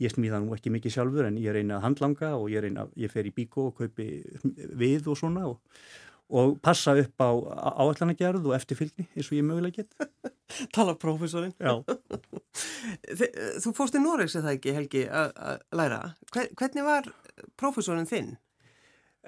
[0.00, 3.12] Ég smíða nú ekki mikið sjálfur en ég reyna að handlanga og ég, reyna, ég
[3.12, 4.08] fer í bíkó og kaupi
[4.80, 5.58] við og svona og,
[6.30, 7.30] og passa upp á
[7.84, 10.10] áallanagerð og eftirfylgni eins og ég mögulega get.
[10.74, 11.52] Tala profesorinn.
[11.60, 11.82] Já.
[13.62, 16.04] Þú fórst í Noregs eða ekki Helgi að læra.
[16.32, 17.10] Hvernig var
[17.60, 18.38] profesorinn þinn?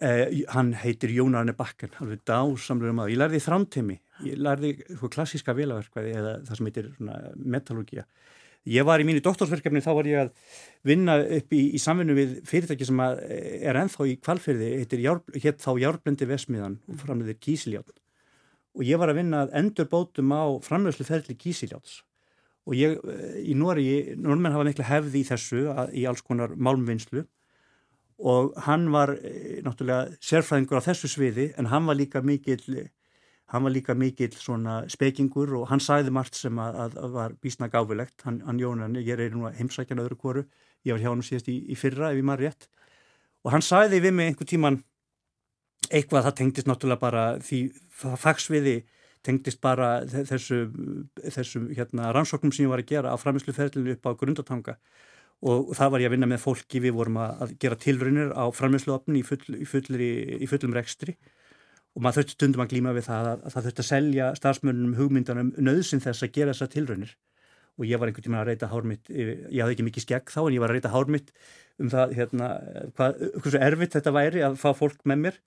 [0.01, 3.13] Eh, hann heitir Jón Arne Bakken, alveg dásamlega maður.
[3.13, 6.89] Ég lærði þrámtemi, ég lærði sko, klassíska vélaverkvæði eða það sem heitir
[7.37, 8.07] metallúkja.
[8.71, 10.29] Ég var í mínu doktorsverkefni, þá var ég að
[10.87, 14.71] vinna upp í, í samfunnu við fyrirtæki sem er enþá í kvalfyrði,
[15.43, 17.97] hétt þá Járblendi Vesmiðan og framleðir Kísiljátt.
[18.79, 22.01] Og ég var að vinna endur bótum á framleðslu ferli Kísiljáts.
[22.63, 26.55] Og ég, eh, í Nóri, normenn hafa miklu hefði í þessu, að, í alls konar
[26.55, 27.27] málmvinnslu
[28.23, 32.63] og hann var e, náttúrulega sérfræðingur á þessu sviði en hann var líka mikill
[33.53, 37.35] hann var líka mikill svona spekingur og hann sæði margt sem að, að, að var
[37.45, 40.45] bísna gáfilegt, hann, hann Jónan ég er nú að heimsækja öðru kóru
[40.87, 42.67] ég var hjá hann síðast í, í fyrra ef ég maður rétt.
[43.45, 44.81] Og hann sæði við mig einhver tíman
[45.91, 47.61] eitthvað það tengdist náttúrulega bara því
[48.23, 48.77] fagsviði
[49.23, 50.65] tengdist bara þessu,
[51.23, 54.79] þessu hérna, rannsóknum sem ég var að gera á framisluferlinu upp á grundatanga
[55.43, 59.19] og það var ég að vinna með fólki, við vorum að gera tilrunir á framlýsluopn
[59.19, 59.43] í, full,
[59.99, 60.11] í,
[60.43, 61.17] í fullum rekstri
[61.93, 65.53] og maður þurfti stundum að glíma við það að það þurfti að selja starfsmönnum hugmyndanum
[65.61, 67.17] nöðsinn þess að gera þessa tilrunir
[67.81, 70.55] og ég var einhvern tíma að reyta hármitt, ég hafði ekki mikið skegg þá en
[70.55, 71.33] ég var að reyta hármitt
[71.81, 72.51] um það hérna,
[72.99, 75.41] hvað, hversu erfitt þetta væri að fá fólk með mér.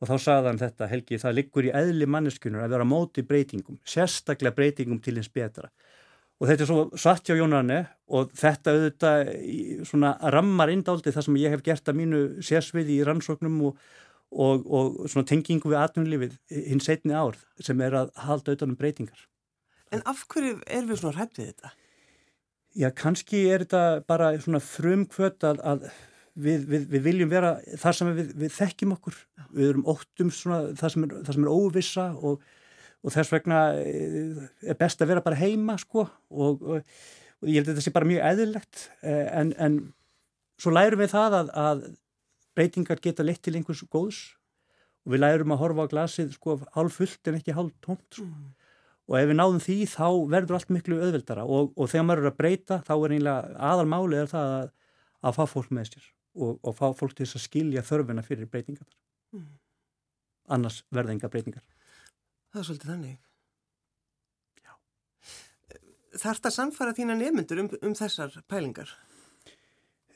[0.00, 4.56] Og þá sagðan þetta Helgi, það liggur í eðli manneskunar að vera móti breytingum, sérstaklega
[4.56, 5.68] breytingum til hins betra.
[6.40, 7.82] Og þetta er svo satt hjá Jónarni
[8.16, 9.32] og þetta auðvitað
[9.90, 13.82] svona rammar indáldi það sem ég hef gert að mínu sérsviði í rannsóknum og,
[14.30, 16.36] og, og svona tengingu við atvinnulífið
[16.70, 19.26] hins setni ár sem er að halda auðvitað um breytingar.
[19.90, 21.72] En af hverju er við svona hrætt við þetta?
[22.78, 25.88] Já, kannski er þetta bara svona frumkvöt að, að
[26.38, 29.18] við, við, við viljum vera þar sem við, við þekkjum okkur,
[29.50, 32.48] við erum óttum svona það sem er, það sem er óvissa og
[33.00, 36.82] og þess vegna eh, er best að vera bara heima sko og, og,
[37.40, 39.80] og ég held að þetta sé bara mjög eðlilegt eh, en, en
[40.60, 41.84] svo lærum við það að, að
[42.56, 44.20] breytingar geta leitt til einhvers góðs
[45.06, 48.26] og við lærum að horfa á glasið sko hálf fullt en ekki hálf tómt sko.
[48.26, 48.48] mm.
[49.08, 52.32] og ef við náðum því þá verður allt miklu öðveldara og, og þegar maður eru
[52.32, 54.70] að breyta þá er einlega aðalmálið er það að,
[55.20, 56.08] að fá fólk með sér
[56.40, 58.86] og fá fólk til þess að skilja þörfina fyrir breytingar
[59.34, 59.48] mm.
[60.54, 61.64] annars verða enga breytingar
[62.50, 63.18] Það er svolítið þannig.
[64.64, 64.72] Já.
[66.18, 68.94] Þarf þetta að samfara þína nefnendur um, um þessar pælingar?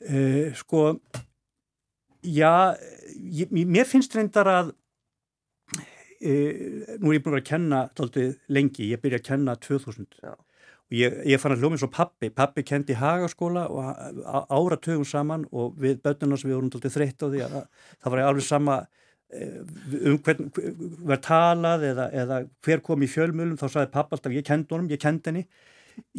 [0.03, 0.81] Uh, sko,
[2.25, 2.75] já,
[3.15, 4.73] ég, mér finnst reyndar að,
[5.75, 6.51] uh,
[6.99, 10.33] nú er ég búin að kenna tóltið lengi, ég byrja að kenna 2000 já.
[10.33, 15.79] og ég, ég fann að hljómið svo pappi, pappi kendi hagaskóla og áratögum saman og
[15.81, 18.83] við bötunum sem við vorum tóltið þreytt á því að það var alveg sama
[19.33, 19.61] Eh,
[20.05, 20.51] um hvern
[21.09, 22.35] var talað eða, eða
[22.65, 25.45] hver kom í fjölmjölum þá saði pappa alltaf ég kend honum, ég kend henni.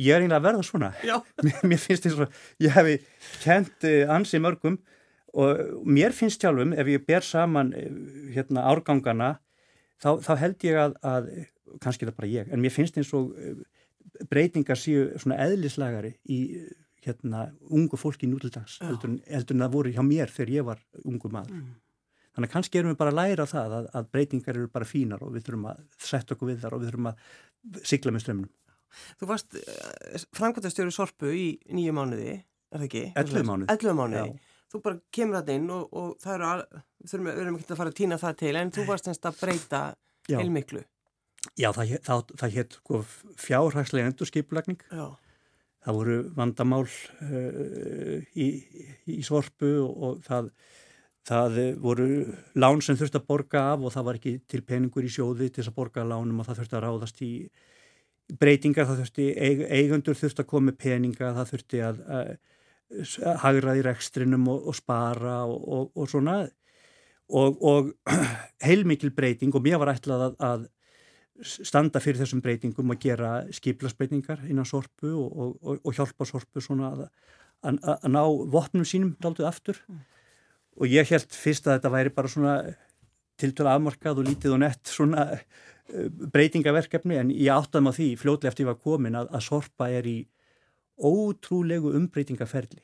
[0.00, 0.90] Ég er eiginlega að verða svona.
[1.46, 2.96] Mér, mér finnst þess að ég hefi
[3.44, 4.80] kend uh, ansi mörgum
[5.36, 7.92] og mér finnst sjálfum ef ég ber saman eh,
[8.36, 9.36] hérna árgangana
[10.02, 11.30] þá, þá held ég að, að
[11.82, 13.56] kannski það bara ég, en mér finnst eins og eh,
[14.30, 16.40] breytingar séu svona eðlislegari í
[17.06, 21.30] hérna ungu fólki nútildags heldur, heldur en það voru hjá mér þegar ég var ungu
[21.30, 21.60] maður.
[21.60, 21.74] Mm.
[22.36, 25.22] Þannig að kannski erum við bara að læra það að, að breytingar eru bara fínar
[25.24, 28.50] og við þurfum að setja okkur við þar og við þurfum að sigla með strömmnum.
[29.20, 33.04] Þú varst uh, framkvæmtastjóru Sorpu í nýju mánuði, er það ekki?
[33.22, 33.70] Ellu mánuði.
[33.72, 34.34] Ellu mánuði.
[34.34, 34.55] Já.
[34.72, 37.92] Þú bara kemur það inn og, og það eru, við þurfum, erum ekki að fara
[37.92, 39.82] að týna það til en þú varst einst að breyta
[40.30, 40.82] heilmiklu.
[41.54, 43.02] Já, það, það, það hétt sko,
[43.38, 44.82] fjárhagslega endurskipulagning.
[44.90, 45.06] Já.
[45.86, 48.48] Það voru vandamál uh, í,
[49.14, 50.50] í Sorpu og, það
[51.26, 52.04] Það voru
[52.54, 55.58] lán sem þurfti að borga af og það var ekki til peningur í sjóði til
[55.58, 57.30] þess að borga lánum og það þurfti að ráðast í
[58.38, 59.26] breytingar, það þurfti
[59.80, 62.30] eigundur þurfti að koma peninga, það þurfti að, að,
[62.92, 66.38] að hagra í rekstrinum og, og spara og, og, og svona
[67.26, 67.92] og
[68.66, 70.66] heilmikil breyting og mér var ætlað að, að
[71.42, 76.92] standa fyrir þessum breytingum og gera skiplasbreytingar innan sorpu og hjálpa sorpu svona
[77.66, 78.22] að ná
[78.52, 79.82] vopnum sínum dáltuð aftur.
[79.90, 80.04] Mm
[80.76, 82.54] og ég held fyrst að þetta væri bara svona
[83.40, 85.44] tiltöla afmarkað og lítið og nett svona eh,
[86.32, 90.08] breytingaverkefni en ég áttaði maður því fljóðlega eftir ég var komin að, að Sorpa er
[90.08, 90.16] í
[90.98, 92.82] ótrúlegu umbreytingaferli.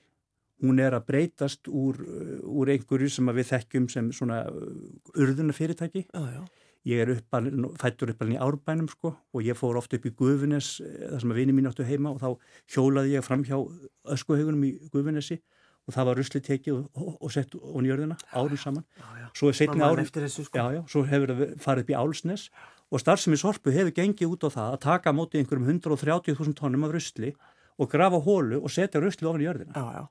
[0.62, 6.06] Hún er að breytast úr, eh, úr einhverju sem við þekkjum sem svona eh, urðunafyrirtæki.
[6.12, 6.44] Já, já.
[6.84, 10.80] Ég er uppalinn, fættur uppalinn í árbænum sko og ég fór ofta upp í Guðunes
[10.82, 12.34] þar sem að vini mín áttu heima og þá
[12.74, 13.54] hjólaði ég fram hjá
[14.10, 15.38] öskuhaugunum í Guðunesi
[15.86, 19.06] og það var rusli tekið og, og, og sett ón í örðina árum saman já,
[19.22, 19.28] já.
[19.38, 20.58] svo árum þessu, sko.
[20.58, 22.44] já, svo hefur það farið upp í Álsnes
[22.92, 26.94] og starfsemi sorpu hefur gengið út á það að taka mótið einhverjum 130.000 tónum af
[26.94, 27.32] rusli
[27.78, 30.06] og grafa hólu og setja rusli ofan í örðina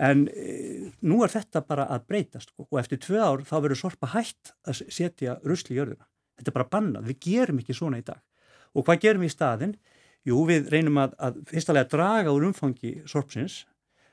[0.00, 2.66] en e, nú er þetta bara að breytast sko.
[2.70, 6.10] og eftir tvö ár þá verður sorpa hægt að setja rusli í örðina
[6.40, 8.20] þetta er bara bannað, við gerum ekki svona í dag.
[8.74, 9.74] Og hvað gerum við í staðin?
[10.28, 13.64] Jú, við reynum að, að fyrstulega draga úr umfangi sorpsins.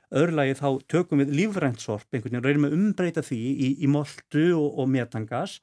[0.08, 4.80] Öðrulagi þá tökum við lífræntsorp einhvern veginn, reynum við umbreyta því í, í moldu og,
[4.80, 5.58] og metangas.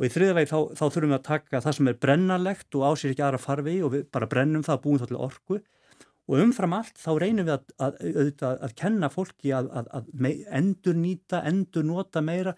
[0.00, 3.12] Og í þriðalagi þá, þá þurfum við að taka það sem er brennalegt og ásýr
[3.12, 5.60] ekki aðra farfi og við bara brennum það búin þá til orku
[6.30, 9.70] og umfram allt þá reynum við að, að, að, að kenna fólki að
[10.54, 12.54] endur nýta, endur nota meira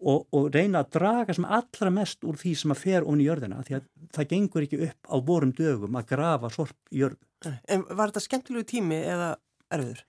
[0.00, 3.28] og, og reyna að draga sem allra mest úr því sem að fer ofn í
[3.28, 7.22] jörðina því að það gengur ekki upp á borum dögum að grafa sorp í jörðu.
[7.70, 9.30] En var þetta skemmtilegu tími eða
[9.72, 10.02] erfiður?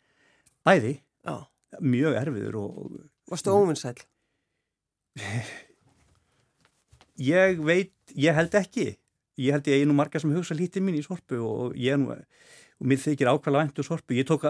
[0.68, 0.94] Bæði,
[1.28, 1.36] Já.
[1.80, 3.00] mjög erfiður og...
[3.32, 3.96] Varstu óvinnsæl?
[7.18, 8.92] Ég veit, ég held ekki.
[9.42, 12.00] Ég held ég er nú marga sem hugsa lítið mín í sorpu og ég er
[12.02, 12.14] nú,
[12.78, 14.18] og mér þykir ákvæmlega væntu um sorpu.
[14.18, 14.44] Ég tók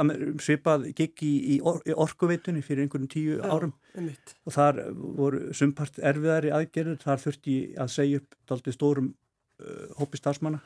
[0.44, 4.36] svipað gig í, í, or, í orkuveitunni fyrir einhvern tíu Já, árum einmitt.
[4.46, 9.13] og þar voru sumpart erfiðari aðgerður, þar þurfti ég að segja upp daldi stórum
[9.63, 10.60] uh, hópi starfsmanna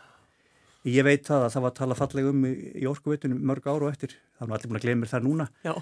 [0.89, 3.85] Ég veit það að það var að tala fallega um í, í orkuveitunum mörg áru
[3.85, 4.15] og eftir.
[4.39, 5.45] Það var allir búin að glemja það núna.
[5.61, 5.73] Já.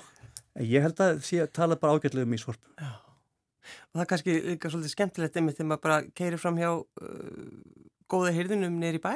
[0.59, 2.65] Ég held að það tala bara ágætlega um í sorp.
[2.75, 2.89] Já.
[3.69, 7.45] Og það er kannski líka svolítið skemmtilegt einmitt þegar maður bara keirir fram hjá uh,
[8.11, 9.13] góða hyrðunum neyri bæ.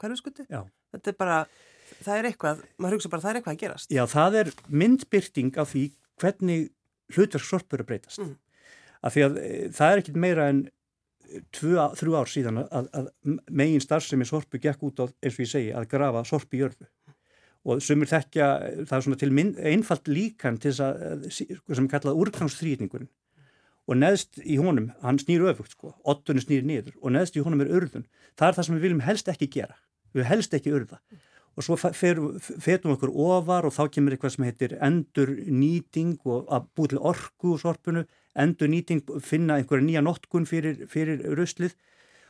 [0.00, 0.46] Hverju skutti?
[0.48, 0.62] Já.
[0.94, 1.38] Þetta er bara,
[2.04, 3.94] það er eitthvað, maður hugsa bara það er eitthvað að gerast.
[3.94, 4.50] Já, það er
[4.82, 5.84] myndbyrting af því
[6.18, 6.66] hvernig
[7.14, 8.22] hlutverk sorpur að breytast.
[8.22, 8.34] Mm.
[9.06, 10.64] Af því að e, það er ekkit meira en
[11.54, 13.10] tvö, þrjú ár síðan að, að
[13.50, 16.88] megin starfsemi sorpu gekk út á, eins og ég segi, að grafa sorpu í jörðu
[17.68, 18.46] og sumir þekkja,
[18.88, 23.08] það er svona til minn, einfalt líkan til þess að, sem er kallað úrgangsþrýtningun
[23.88, 27.64] og neðst í honum, hann snýr öfugt sko, ottunni snýr niður og neðst í honum
[27.64, 28.06] er urðun,
[28.38, 29.76] það er það sem við viljum helst ekki gera,
[30.16, 31.00] við helst ekki urða
[31.58, 36.68] og svo fetum okkur ofar og þá kemur eitthvað sem heitir endur nýting og að
[36.78, 38.04] búið til orku úr sorpunu
[38.38, 41.74] endur nýting, finna einhverja nýja notkun fyrir, fyrir ruslið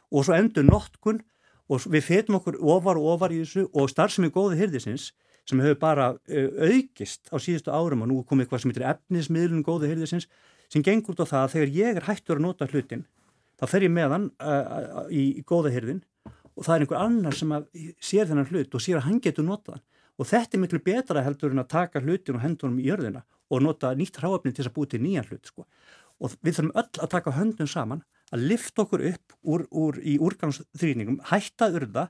[0.09, 1.21] og svo endur notkun
[1.69, 5.11] og við fetum okkur ofar og ofar í þessu og starfsemi góði hyrðisins
[5.49, 9.93] sem hefur bara aukist á síðustu árum og nú komið eitthvað sem heitir efnismiðlun góði
[9.93, 10.29] hyrðisins
[10.73, 13.05] sem gengur út á það að þegar ég er hættur að nota hlutin
[13.61, 16.01] þá fer ég með hann uh, í, í góða hyrðin
[16.59, 17.55] og það er einhver annar sem
[18.03, 19.81] sér þennan hlut og sér að hann getur notað
[20.19, 23.63] og þetta er miklu betra heldur en að taka hlutin og hendunum í jörðina og
[23.65, 25.67] nota nýtt hráöfni til þess að búið til nýjan hlut sko.
[26.19, 28.03] og við þurfum öll að taka höndun saman
[28.35, 32.09] að lifta okkur upp úr, úr, í úrgangsþrýningum, hætta urða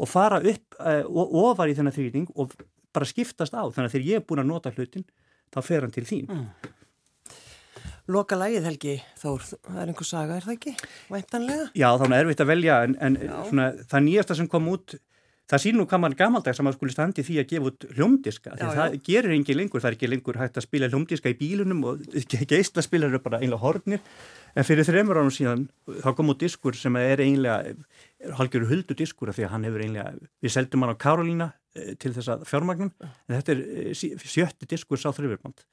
[0.00, 2.56] og fara upp uh, ofar í þennan þrýning og
[2.92, 5.04] bara skiptast á þannig að þegar ég er búin að nota hlutin
[5.52, 6.72] þá fer hann til þín mm.
[8.10, 10.74] Loka lægið Helgi Þór, það er einhver saga, er það ekki?
[11.12, 11.70] Væntanlega?
[11.78, 14.96] Já, þá er erfitt að velja en, en svona, það nýjasta sem kom út
[15.52, 18.54] það sín nú kann man gamaldags að maður skulle standi því að gefa út hljómdiska
[18.54, 19.00] því já, það já.
[19.08, 22.06] gerir engin lengur, það er ekki lengur hægt að spila hljómdiska í bílunum og
[22.52, 24.00] geistla spilar eru bara einlega hornir
[24.56, 25.66] en fyrir þreymur ánum síðan
[26.04, 27.74] þá kom út diskur sem er einlega
[28.38, 31.92] halgjörur huldu diskur af því að hann hefur einlega við seldum hann á Karolína eh,
[32.00, 35.66] til þess að fjármagnum en þetta er eh, sjötti diskur sá þrjöfurband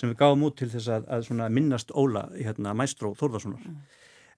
[0.00, 3.80] sem við gáum út til þess að, að minnast Óla hérna, Mæstró Þórðarssonar mm.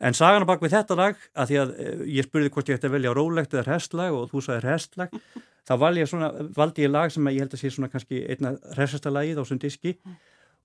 [0.02, 2.78] En sagan á bak við þetta lag, að því að eh, ég spurði hvort ég
[2.78, 5.12] ætti að velja rólegt eða hestlag og þú sagði hestlag,
[5.68, 8.56] þá valdi ég, svona, valdi ég lag sem ég held að sé svona kannski einna
[8.74, 9.94] hestasta lagið á svona diski.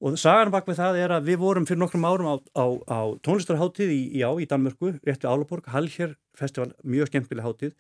[0.02, 2.66] Og sagan á bak við það er að við vorum fyrir nokkrum árum á, á,
[2.90, 7.78] á tónlistarháttíð í, í í Danmörku, rétt við Álaborg, Hallhér festival, mjög skemmtileg háttíð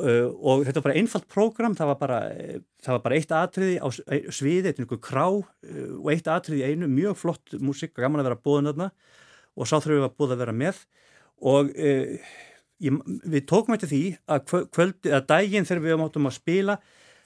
[0.00, 2.20] og þetta var bara einfalt prógram, það var bara,
[2.80, 3.88] það var bara eitt atriði á
[4.32, 5.48] sviði, eitt einhver krá uh,
[6.00, 8.90] og eitt atriði í einu, mjög flott músik, gaman að vera bóðin þarna
[9.60, 10.80] og sáþröfu var búið að vera með
[11.50, 11.92] og e,
[12.84, 16.76] ég, við tókum eftir því að kvöldi, að daginn þegar við máttum að spila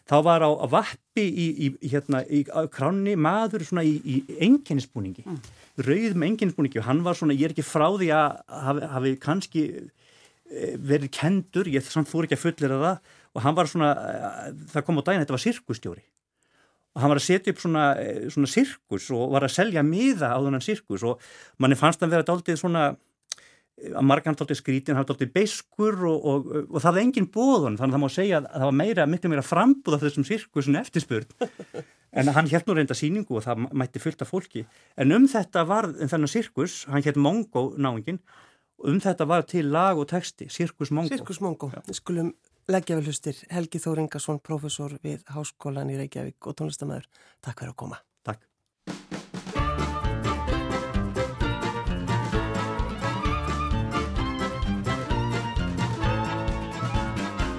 [0.09, 5.39] þá var á vappi í, í, hérna, í kranni maður svona í, í enginnisbúningi mm.
[5.87, 9.15] rauð með enginnisbúningi og hann var svona, ég er ekki frá því að hafi, hafi
[9.23, 9.87] kannski e,
[10.79, 14.87] verið kendur, ég samt fór ekki að fullera það og hann var svona, e, það
[14.87, 16.05] kom á daginn þetta var sirkustjóri
[16.95, 20.31] og hann var að setja upp svona, eh, svona sirkus og var að selja miða
[20.31, 21.19] á þennan sirkus og
[21.59, 26.23] manni fannst hann vera daldið svona eh, að margan daldið skrítin, hann daldið beiskur og,
[26.23, 29.07] og, og, það var engin bóðun þannig að það má segja að það var meira,
[29.11, 31.31] miklu meira frambúð af þessum sirkusin eftirspurn.
[32.15, 34.61] En hann held nú reynda síningu og það mætti fullt af fólki.
[34.95, 38.21] En um þetta var um þennan sirkus, hann held Mongo náingin
[38.83, 42.33] um þetta var til lag og texti, Sirkus Mongo Sirkus Mongo, við skulum
[42.71, 47.09] leggja vel hlustir Helgi Þóringarsson, professor við Háskólan í Reykjavík og tónlistamæður.
[47.45, 48.01] Takk fyrir að koma.
[48.25, 48.45] Takk.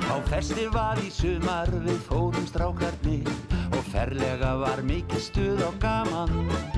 [0.09, 3.30] Á festival í sumar við fórum strákarnir
[3.76, 6.74] og ferlega var mikið stuð og gaman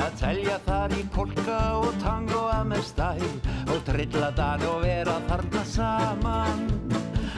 [0.00, 3.30] að telja þar í polka og tango að með stæl
[3.70, 6.64] og trilla dan og vera þarna saman.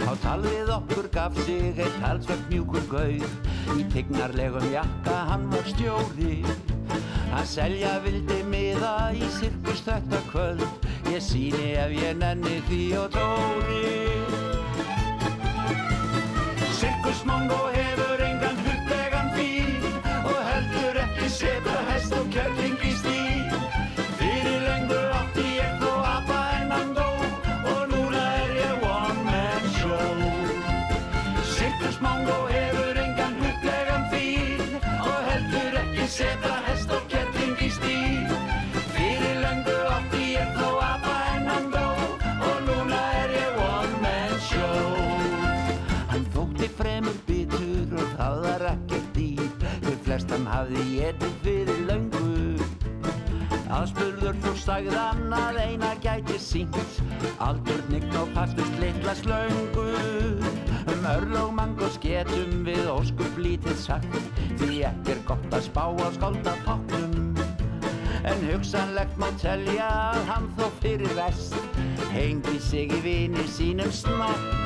[0.02, 3.34] Á talvið okkur gaf sig eitt halsvöld mjúkur gauð
[3.78, 6.40] Í tignarlegum jakka hann var stjóri.
[7.32, 13.08] Hann selja vildi miða í sirkus þetta kvöld Ég síni ef ég nenni því og
[13.16, 13.92] tóri
[16.78, 18.21] Sirkusmongo hefur
[36.12, 38.32] sepa hest og kjörling í stíl.
[38.92, 41.84] Fyrir lengur átti ég þó apa en hann dó
[42.48, 44.90] Og núna er ég one man show.
[46.12, 49.48] Hann þótti fremur bitur og það var ekkert dýr.
[49.70, 52.28] Fyrir flestan hafði ég til fyrir löngu.
[53.72, 56.76] Aðspurður þú sagði hann að eina gæti sínt
[57.40, 60.31] Aldur nign og fastust litla slöngu
[61.02, 64.12] Um örlóg mango sketum við óskup lítið sagt
[64.60, 67.34] Því ekki er gott að spá á skálda tóknum
[68.22, 71.58] En hugsanlegt má telja að hann þó fyrir vest.
[72.14, 74.61] Hengi sig í vini sínum snaknum